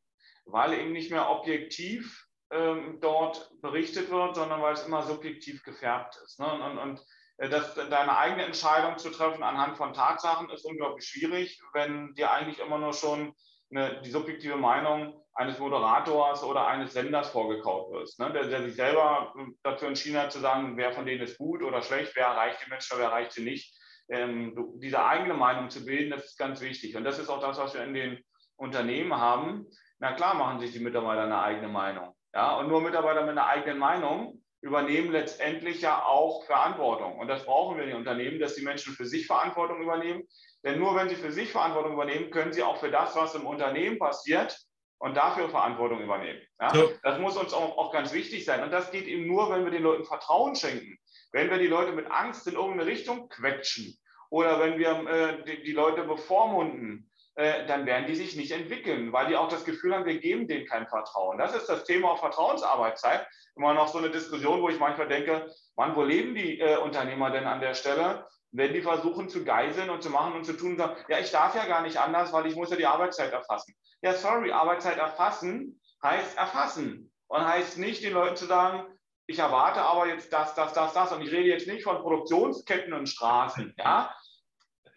[0.45, 6.17] weil eben nicht mehr objektiv ähm, dort berichtet wird, sondern weil es immer subjektiv gefärbt
[6.23, 6.39] ist.
[6.39, 6.51] Ne?
[6.51, 7.05] Und, und, und
[7.47, 12.59] das, deine eigene Entscheidung zu treffen anhand von Tatsachen ist unglaublich schwierig, wenn dir eigentlich
[12.59, 13.33] immer nur schon
[13.71, 18.33] eine, die subjektive Meinung eines Moderators oder eines Senders vorgekaut wird, ne?
[18.33, 21.63] der, der, sich selber äh, dazu entschieden hat zu sagen, wer von denen ist gut
[21.63, 23.73] oder schlecht, wer erreicht die Menschen, wer erreicht sie nicht.
[24.09, 26.97] Ähm, diese eigene Meinung zu bilden, das ist ganz wichtig.
[26.97, 28.19] Und das ist auch das, was wir in den
[28.57, 29.67] Unternehmen haben.
[29.99, 32.15] Na klar machen sich die Mitarbeiter eine eigene Meinung.
[32.33, 37.17] Ja, und nur Mitarbeiter mit einer eigenen Meinung übernehmen letztendlich ja auch Verantwortung.
[37.17, 40.23] Und das brauchen wir in den Unternehmen, dass die Menschen für sich Verantwortung übernehmen.
[40.63, 43.45] Denn nur wenn sie für sich Verantwortung übernehmen, können sie auch für das, was im
[43.45, 44.57] Unternehmen passiert,
[44.99, 46.41] und dafür Verantwortung übernehmen.
[46.59, 46.73] Ja?
[46.73, 46.91] So.
[47.03, 48.61] Das muss uns auch, auch, ganz wichtig sein.
[48.63, 50.97] Und das geht eben nur, wenn wir den Leuten Vertrauen schenken.
[51.31, 53.97] Wenn wir die Leute mit Angst in irgendeine Richtung quetschen
[54.29, 57.08] oder wenn wir äh, die, die, Leute bevormunden,
[57.39, 60.45] äh, dann werden die sich nicht entwickeln, weil die auch das Gefühl haben, wir geben
[60.49, 61.37] denen kein Vertrauen.
[61.37, 63.25] Das ist das Thema auf Vertrauensarbeitszeit.
[63.55, 67.31] Immer noch so eine Diskussion, wo ich manchmal denke, wann, wo leben die äh, Unternehmer
[67.31, 68.27] denn an der Stelle?
[68.51, 71.55] Wenn die versuchen zu geiseln und zu machen und zu tun, sagen, ja, ich darf
[71.55, 73.73] ja gar nicht anders, weil ich muss ja die Arbeitszeit erfassen.
[74.01, 78.83] Ja, sorry, Arbeitszeit erfassen heißt erfassen und heißt nicht den Leuten zu sagen,
[79.27, 81.13] ich erwarte aber jetzt das, das, das, das.
[81.13, 84.13] Und ich rede jetzt nicht von Produktionsketten und Straßen, ja,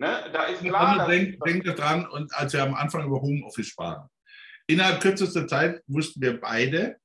[0.02, 0.28] Ne?
[0.32, 1.06] Da ist klar.
[1.06, 4.08] Denkt, denkt dran, und als wir am Anfang über Homeoffice sprachen.
[4.66, 6.96] Innerhalb kürzester Zeit wussten wir beide,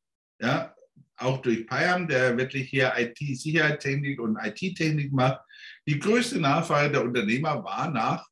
[0.42, 0.74] ja,
[1.16, 5.40] auch durch Payam, der wirklich hier IT-Sicherheitstechnik und IT-Technik macht,
[5.88, 8.28] die größte Nachfrage der Unternehmer war nach,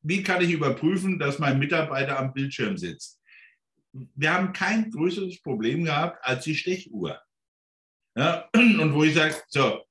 [0.00, 3.20] wie kann ich überprüfen, dass mein Mitarbeiter am Bildschirm sitzt?
[3.92, 7.20] Wir haben kein größeres Problem gehabt als die Stechuhr.
[8.16, 9.84] Ja, und wo ich sage, so,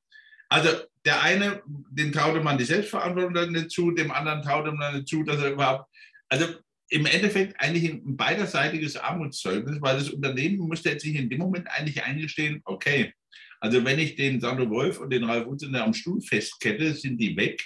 [0.50, 0.70] also
[1.06, 5.08] der eine, den traute man die Selbstverantwortung dann nicht zu, dem anderen traute man nicht
[5.08, 5.90] zu, dass er überhaupt,
[6.30, 6.48] also
[6.90, 11.68] im Endeffekt eigentlich ein beiderseitiges Armutszeugnis, weil das Unternehmen musste jetzt sich in dem Moment
[11.70, 13.14] eigentlich eingestehen, okay,
[13.60, 17.36] also wenn ich den Sandro Wolf und den Ralf Unzender am Stuhl festkette, sind die
[17.36, 17.64] weg,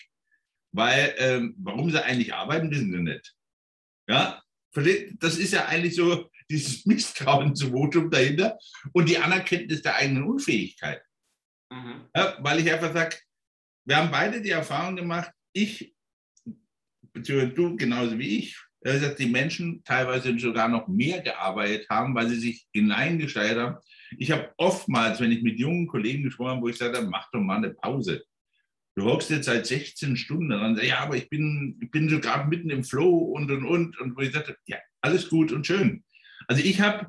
[0.71, 3.36] weil ähm, warum sie eigentlich arbeiten, wissen sie nicht.
[4.08, 4.41] Ja,
[5.19, 8.58] das ist ja eigentlich so, dieses Misstrauensvotum dahinter
[8.93, 11.02] und die Anerkenntnis der eigenen Unfähigkeit.
[11.71, 12.06] Mhm.
[12.15, 13.17] Ja, weil ich einfach sage,
[13.89, 15.95] wir haben beide die Erfahrung gemacht, ich,
[17.12, 22.30] beziehungsweise du genauso wie ich, dass die Menschen teilweise sogar noch mehr gearbeitet haben, weil
[22.30, 23.78] sie sich hineingesteigert haben.
[24.19, 27.41] Ich habe oftmals, wenn ich mit jungen Kollegen gesprochen habe, wo ich sage, mach doch
[27.41, 28.23] mal eine Pause.
[28.95, 32.47] Du hockst jetzt seit 16 Stunden dran, ja, aber ich bin, ich bin so gerade
[32.47, 33.99] mitten im Flow und und und.
[33.99, 36.04] Und wo ich sagte, ja, alles gut und schön.
[36.47, 37.08] Also ich habe,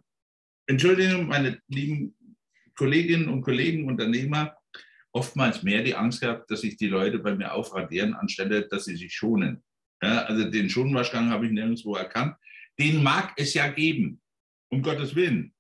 [0.67, 2.17] Entschuldigung, meine lieben
[2.75, 4.57] Kolleginnen und Kollegen, Unternehmer,
[5.13, 8.97] oftmals mehr die Angst gehabt, dass sich die Leute bei mir aufradieren, anstelle, dass sie
[8.97, 9.63] sich schonen.
[10.03, 12.37] Ja, also den Schonwaschgang habe ich nirgendwo erkannt.
[12.79, 14.21] Den mag es ja geben,
[14.71, 15.55] um Gottes Willen.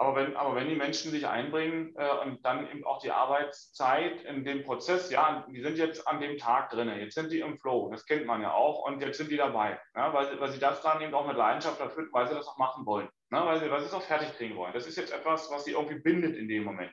[0.00, 4.22] Aber wenn, aber wenn die Menschen sich einbringen äh, und dann eben auch die Arbeitszeit
[4.22, 7.58] in dem Prozess, ja, die sind jetzt an dem Tag drin, jetzt sind die im
[7.58, 10.52] Flow, das kennt man ja auch, und jetzt sind die dabei, ja, weil, sie, weil
[10.52, 13.40] sie das dann eben auch mit Leidenschaft erfüllen, weil sie das auch machen wollen, ne,
[13.44, 14.72] weil, sie, weil sie es auch fertig kriegen wollen.
[14.72, 16.92] Das ist jetzt etwas, was sie irgendwie bindet in dem Moment.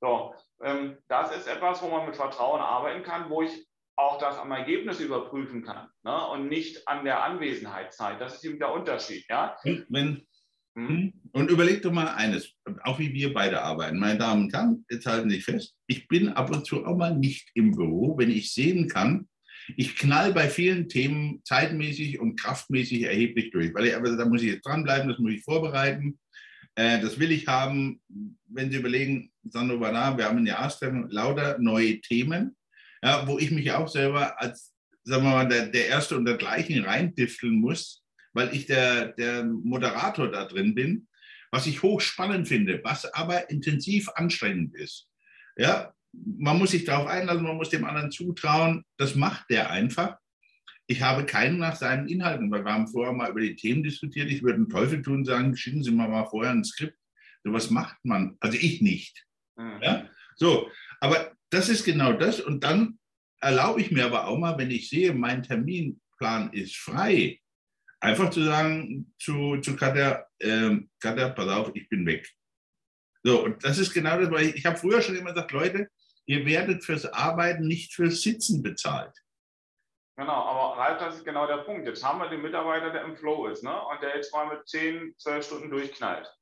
[0.00, 4.38] So, ähm, das ist etwas, wo man mit Vertrauen arbeiten kann, wo ich auch das
[4.38, 6.26] am Ergebnis überprüfen kann ne?
[6.28, 8.20] und nicht an der Anwesenheitszeit.
[8.20, 9.24] Das ist eben der Unterschied.
[9.28, 9.56] Ja?
[9.88, 10.26] Wenn,
[10.76, 10.88] hm?
[10.88, 11.12] hm?
[11.32, 12.52] Und überleg doch mal eines,
[12.82, 13.98] auch wie wir beide arbeiten.
[13.98, 17.16] Meine Damen und Herren, jetzt halten Sie fest, ich bin ab und zu auch mal
[17.16, 19.28] nicht im Büro, wenn ich sehen kann,
[19.76, 24.42] ich knall bei vielen Themen zeitmäßig und kraftmäßig erheblich durch, weil ich, aber da muss
[24.42, 26.18] ich jetzt dranbleiben, das muss ich vorbereiten.
[26.76, 28.00] Äh, das will ich haben,
[28.46, 32.56] wenn Sie überlegen, Sandro Bana, wir haben ein Jahrestreffen, lauter neue Themen,
[33.02, 36.84] ja, wo ich mich auch selber als, sagen wir mal, der, der Erste und dergleichen
[36.84, 41.06] reindifteln muss, weil ich der, der Moderator da drin bin,
[41.50, 45.08] was ich hochspannend finde, was aber intensiv anstrengend ist.
[45.56, 50.16] Ja, man muss sich darauf einlassen, man muss dem anderen zutrauen, das macht der einfach.
[50.86, 54.30] Ich habe keinen nach seinen Inhalten, weil wir haben vorher mal über die Themen diskutiert.
[54.30, 56.98] Ich würde einen Teufel tun, sagen, schicken Sie mir mal vorher ein Skript.
[57.42, 58.36] So was macht man.
[58.40, 59.24] Also ich nicht.
[59.56, 59.80] Mhm.
[59.82, 60.08] Ja?
[60.36, 60.70] So,
[61.00, 62.40] aber das ist genau das.
[62.40, 62.98] Und dann
[63.40, 67.40] erlaube ich mir aber auch mal, wenn ich sehe, mein Terminplan ist frei,
[68.00, 72.28] einfach zu sagen zu, zu Katja, äh, Katja, pass auf, ich bin weg.
[73.22, 75.88] So, und das ist genau das, weil ich, ich habe früher schon immer gesagt, Leute,
[76.26, 79.23] ihr werdet fürs Arbeiten, nicht fürs Sitzen bezahlt.
[80.16, 81.86] Genau, aber Ralf, das ist genau der Punkt.
[81.86, 83.84] Jetzt haben wir den Mitarbeiter, der im Flow ist ne?
[83.86, 86.32] und der jetzt mal mit 10, 12 Stunden durchknallt.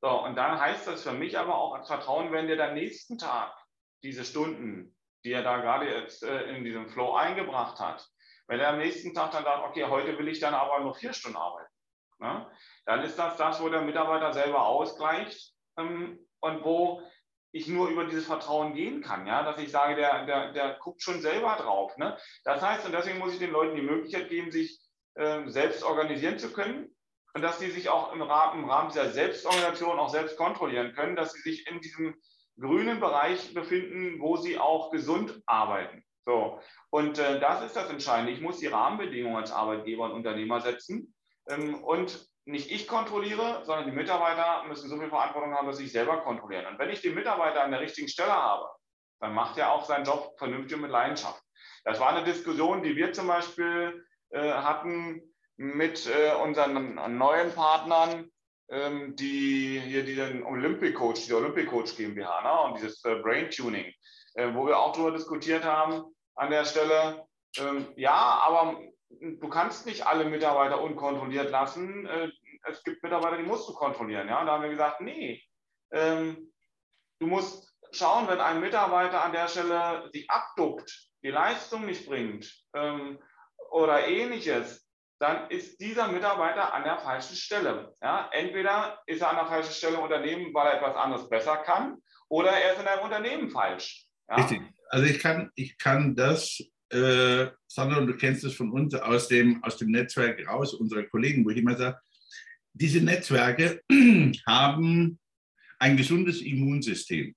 [0.00, 3.18] So, und dann heißt das für mich aber auch als Vertrauen, wenn der dann nächsten
[3.18, 3.54] Tag
[4.02, 8.04] diese Stunden, die er da gerade jetzt äh, in diesem Flow eingebracht hat,
[8.48, 11.12] wenn er am nächsten Tag dann sagt, okay, heute will ich dann aber nur vier
[11.12, 11.72] Stunden arbeiten,
[12.18, 12.50] ne?
[12.86, 17.02] dann ist das das, wo der Mitarbeiter selber ausgleicht ähm, und wo
[17.52, 21.02] ich nur über dieses Vertrauen gehen kann, ja, dass ich sage, der, der, der guckt
[21.02, 21.96] schon selber drauf.
[21.98, 22.16] Ne?
[22.44, 24.80] Das heißt, und deswegen muss ich den Leuten die Möglichkeit geben, sich
[25.14, 26.94] äh, selbst organisieren zu können
[27.34, 31.16] und dass sie sich auch im Rahmen, im Rahmen dieser Selbstorganisation auch selbst kontrollieren können,
[31.16, 32.14] dass sie sich in diesem
[32.58, 36.04] grünen Bereich befinden, wo sie auch gesund arbeiten.
[36.24, 36.60] So.
[36.90, 38.32] Und äh, das ist das Entscheidende.
[38.32, 41.14] Ich muss die Rahmenbedingungen als Arbeitgeber und Unternehmer setzen.
[41.48, 45.84] Ähm, und nicht ich kontrolliere, sondern die Mitarbeiter müssen so viel Verantwortung haben, dass sie
[45.84, 46.66] sich selber kontrollieren.
[46.66, 48.68] Und wenn ich den Mitarbeiter an der richtigen Stelle habe,
[49.20, 51.40] dann macht er auch seinen Job vernünftig und mit Leidenschaft.
[51.84, 55.22] Das war eine Diskussion, die wir zum Beispiel äh, hatten
[55.56, 58.30] mit äh, unseren neuen Partnern,
[58.70, 63.50] ähm, die hier diesen Olympic Coach, die Olympic Coach GmbH ne, und dieses äh, Brain
[63.50, 63.92] Tuning,
[64.34, 66.02] äh, wo wir auch darüber diskutiert haben
[66.34, 67.24] an der Stelle.
[67.58, 68.80] Ähm, ja, aber
[69.20, 72.06] du kannst nicht alle Mitarbeiter unkontrolliert lassen.
[72.06, 72.30] Äh,
[72.68, 74.28] es gibt Mitarbeiter, die musst du kontrollieren.
[74.28, 74.40] Ja?
[74.40, 75.42] Und da haben wir gesagt, nee,
[75.92, 76.52] ähm,
[77.18, 82.52] du musst schauen, wenn ein Mitarbeiter an der Stelle sich abduckt, die Leistung nicht bringt
[82.74, 83.18] ähm,
[83.70, 87.94] oder ähnliches, dann ist dieser Mitarbeiter an der falschen Stelle.
[88.02, 88.28] Ja?
[88.32, 91.98] Entweder ist er an der falschen Stelle im Unternehmen, weil er etwas anderes besser kann,
[92.28, 94.06] oder er ist in einem Unternehmen falsch.
[94.28, 94.36] Ja?
[94.36, 94.62] Richtig.
[94.88, 96.60] Also ich kann, ich kann das
[96.92, 101.44] äh, sondern du kennst es von uns aus dem, aus dem Netzwerk raus, unsere Kollegen,
[101.44, 101.98] wo ich immer sage,
[102.74, 103.82] diese Netzwerke
[104.46, 105.18] haben
[105.78, 107.34] ein gesundes Immunsystem.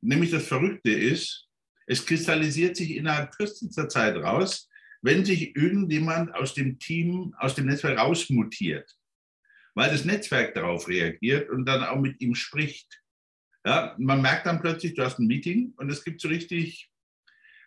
[0.00, 1.46] Nämlich das Verrückte ist,
[1.86, 4.68] es kristallisiert sich innerhalb kürzester Zeit raus,
[5.02, 8.90] wenn sich irgendjemand aus dem Team, aus dem Netzwerk rausmutiert,
[9.74, 13.02] weil das Netzwerk darauf reagiert und dann auch mit ihm spricht.
[13.66, 16.90] Ja, man merkt dann plötzlich, du hast ein Meeting und es gibt so richtig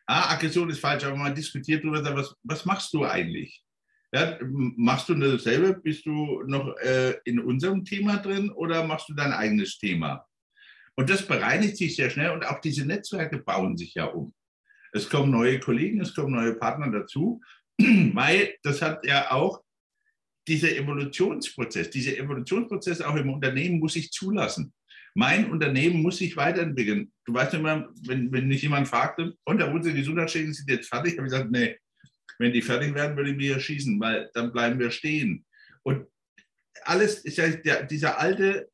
[0.08, 3.64] ah, Aggression ist falsch, aber man diskutiert darüber, was, was machst du eigentlich?
[4.14, 5.74] Ja, machst du dasselbe?
[5.82, 10.26] Bist du noch äh, in unserem Thema drin oder machst du dein eigenes Thema?
[10.96, 14.34] Und das bereinigt sich sehr schnell und auch diese Netzwerke bauen sich ja um.
[14.94, 17.42] Es kommen neue Kollegen, es kommen neue Partner dazu,
[17.78, 19.62] weil das hat ja auch
[20.48, 24.74] dieser Evolutionsprozess, dieser Evolutionsprozess auch im Unternehmen muss ich zulassen.
[25.18, 27.12] Mein Unternehmen muss sich weiterentwickeln.
[27.26, 31.18] Du weißt immer, wenn, wenn mich jemand fragte, und da unsere Gesundheitsschäden sind jetzt fertig,
[31.18, 31.76] habe ich gesagt, nee,
[32.38, 35.44] wenn die fertig werden, würde ich mir schießen, weil dann bleiben wir stehen.
[35.82, 36.06] Und
[36.84, 38.70] alles ist ja der, dieser alte,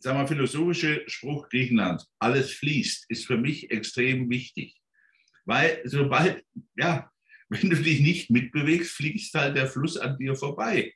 [0.00, 4.76] sagen wir, philosophische Spruch Griechenlands, alles fließt, ist für mich extrem wichtig.
[5.44, 6.44] Weil sobald,
[6.74, 7.08] ja,
[7.48, 10.92] wenn du dich nicht mitbewegst, fließt halt der Fluss an dir vorbei.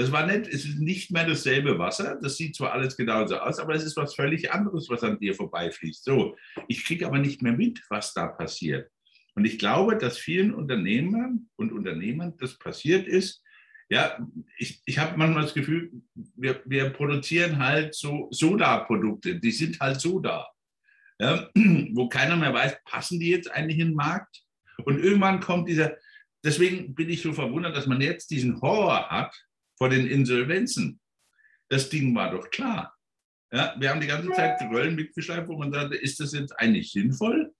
[0.00, 3.58] Das war nett, es ist nicht mehr dasselbe Wasser, das sieht zwar alles genauso aus,
[3.58, 6.04] aber es ist was völlig anderes, was an dir vorbeifließt.
[6.04, 6.38] So,
[6.68, 8.90] ich kriege aber nicht mehr mit, was da passiert.
[9.34, 13.42] Und ich glaube, dass vielen Unternehmern und Unternehmern das passiert ist.
[13.90, 14.26] Ja,
[14.56, 20.00] ich, ich habe manchmal das Gefühl, wir, wir produzieren halt so Soda-Produkte, die sind halt
[20.00, 20.48] Soda.
[21.18, 21.46] Ja,
[21.92, 24.44] wo keiner mehr weiß, passen die jetzt eigentlich in den Markt?
[24.86, 25.98] Und irgendwann kommt dieser,
[26.42, 29.36] deswegen bin ich so verwundert, dass man jetzt diesen Horror hat
[29.80, 31.00] vor den Insolvenzen.
[31.70, 32.94] Das Ding war doch klar.
[33.50, 36.92] Ja, wir haben die ganze Zeit Röllen mitgeschleift, wo man sagte, ist das jetzt eigentlich
[36.92, 37.52] sinnvoll?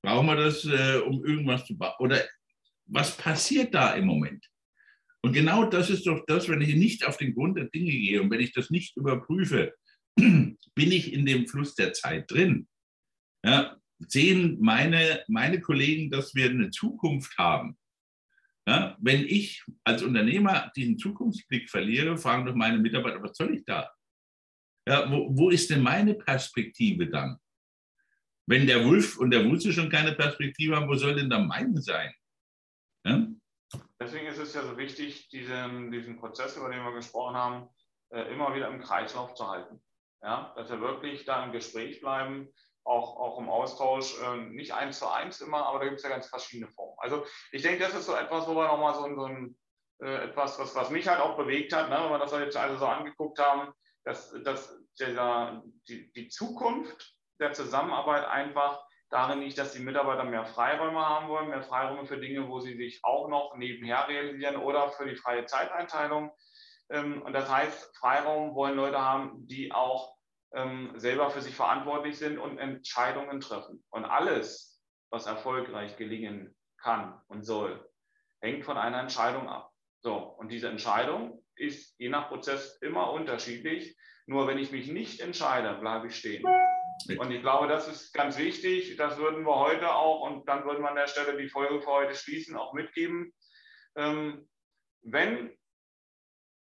[0.00, 1.94] Brauchen wir das, äh, um irgendwas zu bauen?
[1.98, 2.22] Oder
[2.86, 4.46] was passiert da im Moment?
[5.22, 8.22] Und genau das ist doch das, wenn ich nicht auf den Grund der Dinge gehe
[8.22, 9.74] und wenn ich das nicht überprüfe,
[10.16, 12.68] bin ich in dem Fluss der Zeit drin.
[13.44, 17.76] Ja, sehen meine, meine Kollegen, dass wir eine Zukunft haben.
[18.68, 23.64] Ja, wenn ich als Unternehmer diesen Zukunftsblick verliere, fragen doch meine Mitarbeiter, was soll ich
[23.64, 23.88] da?
[24.88, 27.38] Ja, wo, wo ist denn meine Perspektive dann?
[28.48, 31.80] Wenn der Wolf und der Wulze schon keine Perspektive haben, wo soll denn dann meine
[31.80, 32.12] sein?
[33.04, 33.26] Ja?
[34.00, 37.68] Deswegen ist es ja so wichtig, diesen, diesen Prozess, über den wir gesprochen haben,
[38.10, 39.80] äh, immer wieder im Kreislauf zu halten.
[40.22, 40.52] Ja?
[40.56, 42.48] Dass wir wirklich da im Gespräch bleiben,
[42.86, 46.08] auch, auch im Austausch, äh, nicht eins zu eins immer, aber da gibt es ja
[46.08, 46.96] ganz verschiedene Formen.
[46.98, 49.56] Also ich denke, das ist so etwas, wo wir nochmal so, so ein,
[50.00, 52.78] äh, etwas, was, was mich halt auch bewegt hat, ne, wenn wir das jetzt alle
[52.78, 53.72] so angeguckt haben,
[54.04, 60.46] dass, dass dieser, die, die Zukunft der Zusammenarbeit einfach darin liegt, dass die Mitarbeiter mehr
[60.46, 64.90] Freiräume haben wollen, mehr Freiräume für Dinge, wo sie sich auch noch nebenher realisieren oder
[64.90, 66.32] für die freie Zeiteinteilung.
[66.88, 70.15] Ähm, und das heißt, Freiraum wollen Leute haben, die auch
[70.56, 73.84] ähm, selber für sich verantwortlich sind und Entscheidungen treffen.
[73.90, 77.88] Und alles, was erfolgreich gelingen kann und soll,
[78.40, 79.70] hängt von einer Entscheidung ab.
[80.00, 83.96] So, und diese Entscheidung ist je nach Prozess immer unterschiedlich.
[84.26, 86.44] Nur wenn ich mich nicht entscheide, bleibe ich stehen.
[87.18, 88.96] Und ich glaube, das ist ganz wichtig.
[88.96, 91.90] Das würden wir heute auch, und dann würden wir an der Stelle die Folge für
[91.90, 93.32] heute schließen, auch mitgeben.
[93.94, 94.48] Ähm,
[95.02, 95.56] wenn,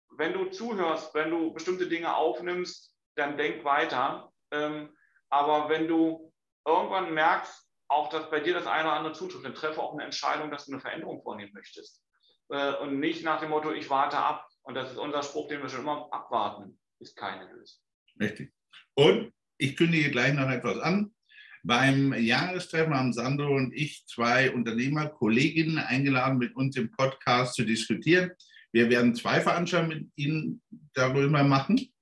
[0.10, 4.32] wenn du zuhörst, wenn du bestimmte Dinge aufnimmst, dann denk weiter.
[4.52, 4.96] Ähm,
[5.30, 6.32] aber wenn du
[6.66, 10.04] irgendwann merkst, auch dass bei dir das eine oder andere zutrifft, dann treffe auch eine
[10.04, 12.04] Entscheidung, dass du eine Veränderung vornehmen möchtest.
[12.50, 14.48] Äh, und nicht nach dem Motto, ich warte ab.
[14.64, 17.80] Und das ist unser Spruch, den wir schon immer abwarten, ist keine Lösung.
[18.20, 18.54] Richtig.
[18.96, 21.14] Und ich kündige gleich noch etwas an.
[21.64, 27.64] Beim Jahrestreffen haben Sandro und ich zwei Unternehmer, Kolleginnen eingeladen, mit uns im Podcast zu
[27.64, 28.32] diskutieren.
[28.74, 30.62] Wir werden zwei Veranstaltungen mit Ihnen
[30.94, 31.93] darüber machen.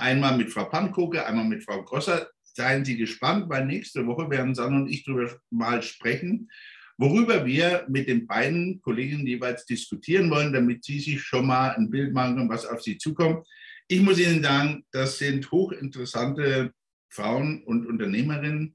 [0.00, 2.30] Einmal mit Frau Pankoke, einmal mit Frau Grosser.
[2.42, 6.50] Seien Sie gespannt, weil nächste Woche werden Sanne und ich darüber mal sprechen,
[6.96, 11.90] worüber wir mit den beiden Kollegen jeweils diskutieren wollen, damit Sie sich schon mal ein
[11.90, 13.46] Bild machen können, was auf Sie zukommt.
[13.88, 16.72] Ich muss Ihnen sagen, das sind hochinteressante
[17.10, 18.74] Frauen und Unternehmerinnen.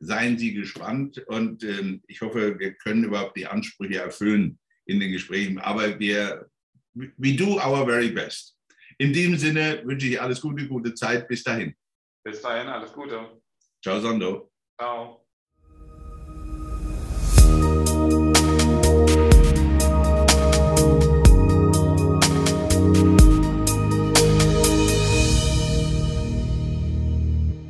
[0.00, 5.12] Seien Sie gespannt und äh, ich hoffe, wir können überhaupt die Ansprüche erfüllen in den
[5.12, 5.58] Gesprächen.
[5.58, 6.50] Aber wir,
[6.94, 8.54] we do our very best.
[8.98, 11.28] In diesem Sinne wünsche ich alles Gute, gute Zeit.
[11.28, 11.74] Bis dahin.
[12.24, 13.40] Bis dahin, alles Gute.
[13.82, 14.50] Ciao, Sando.
[14.78, 15.23] Ciao.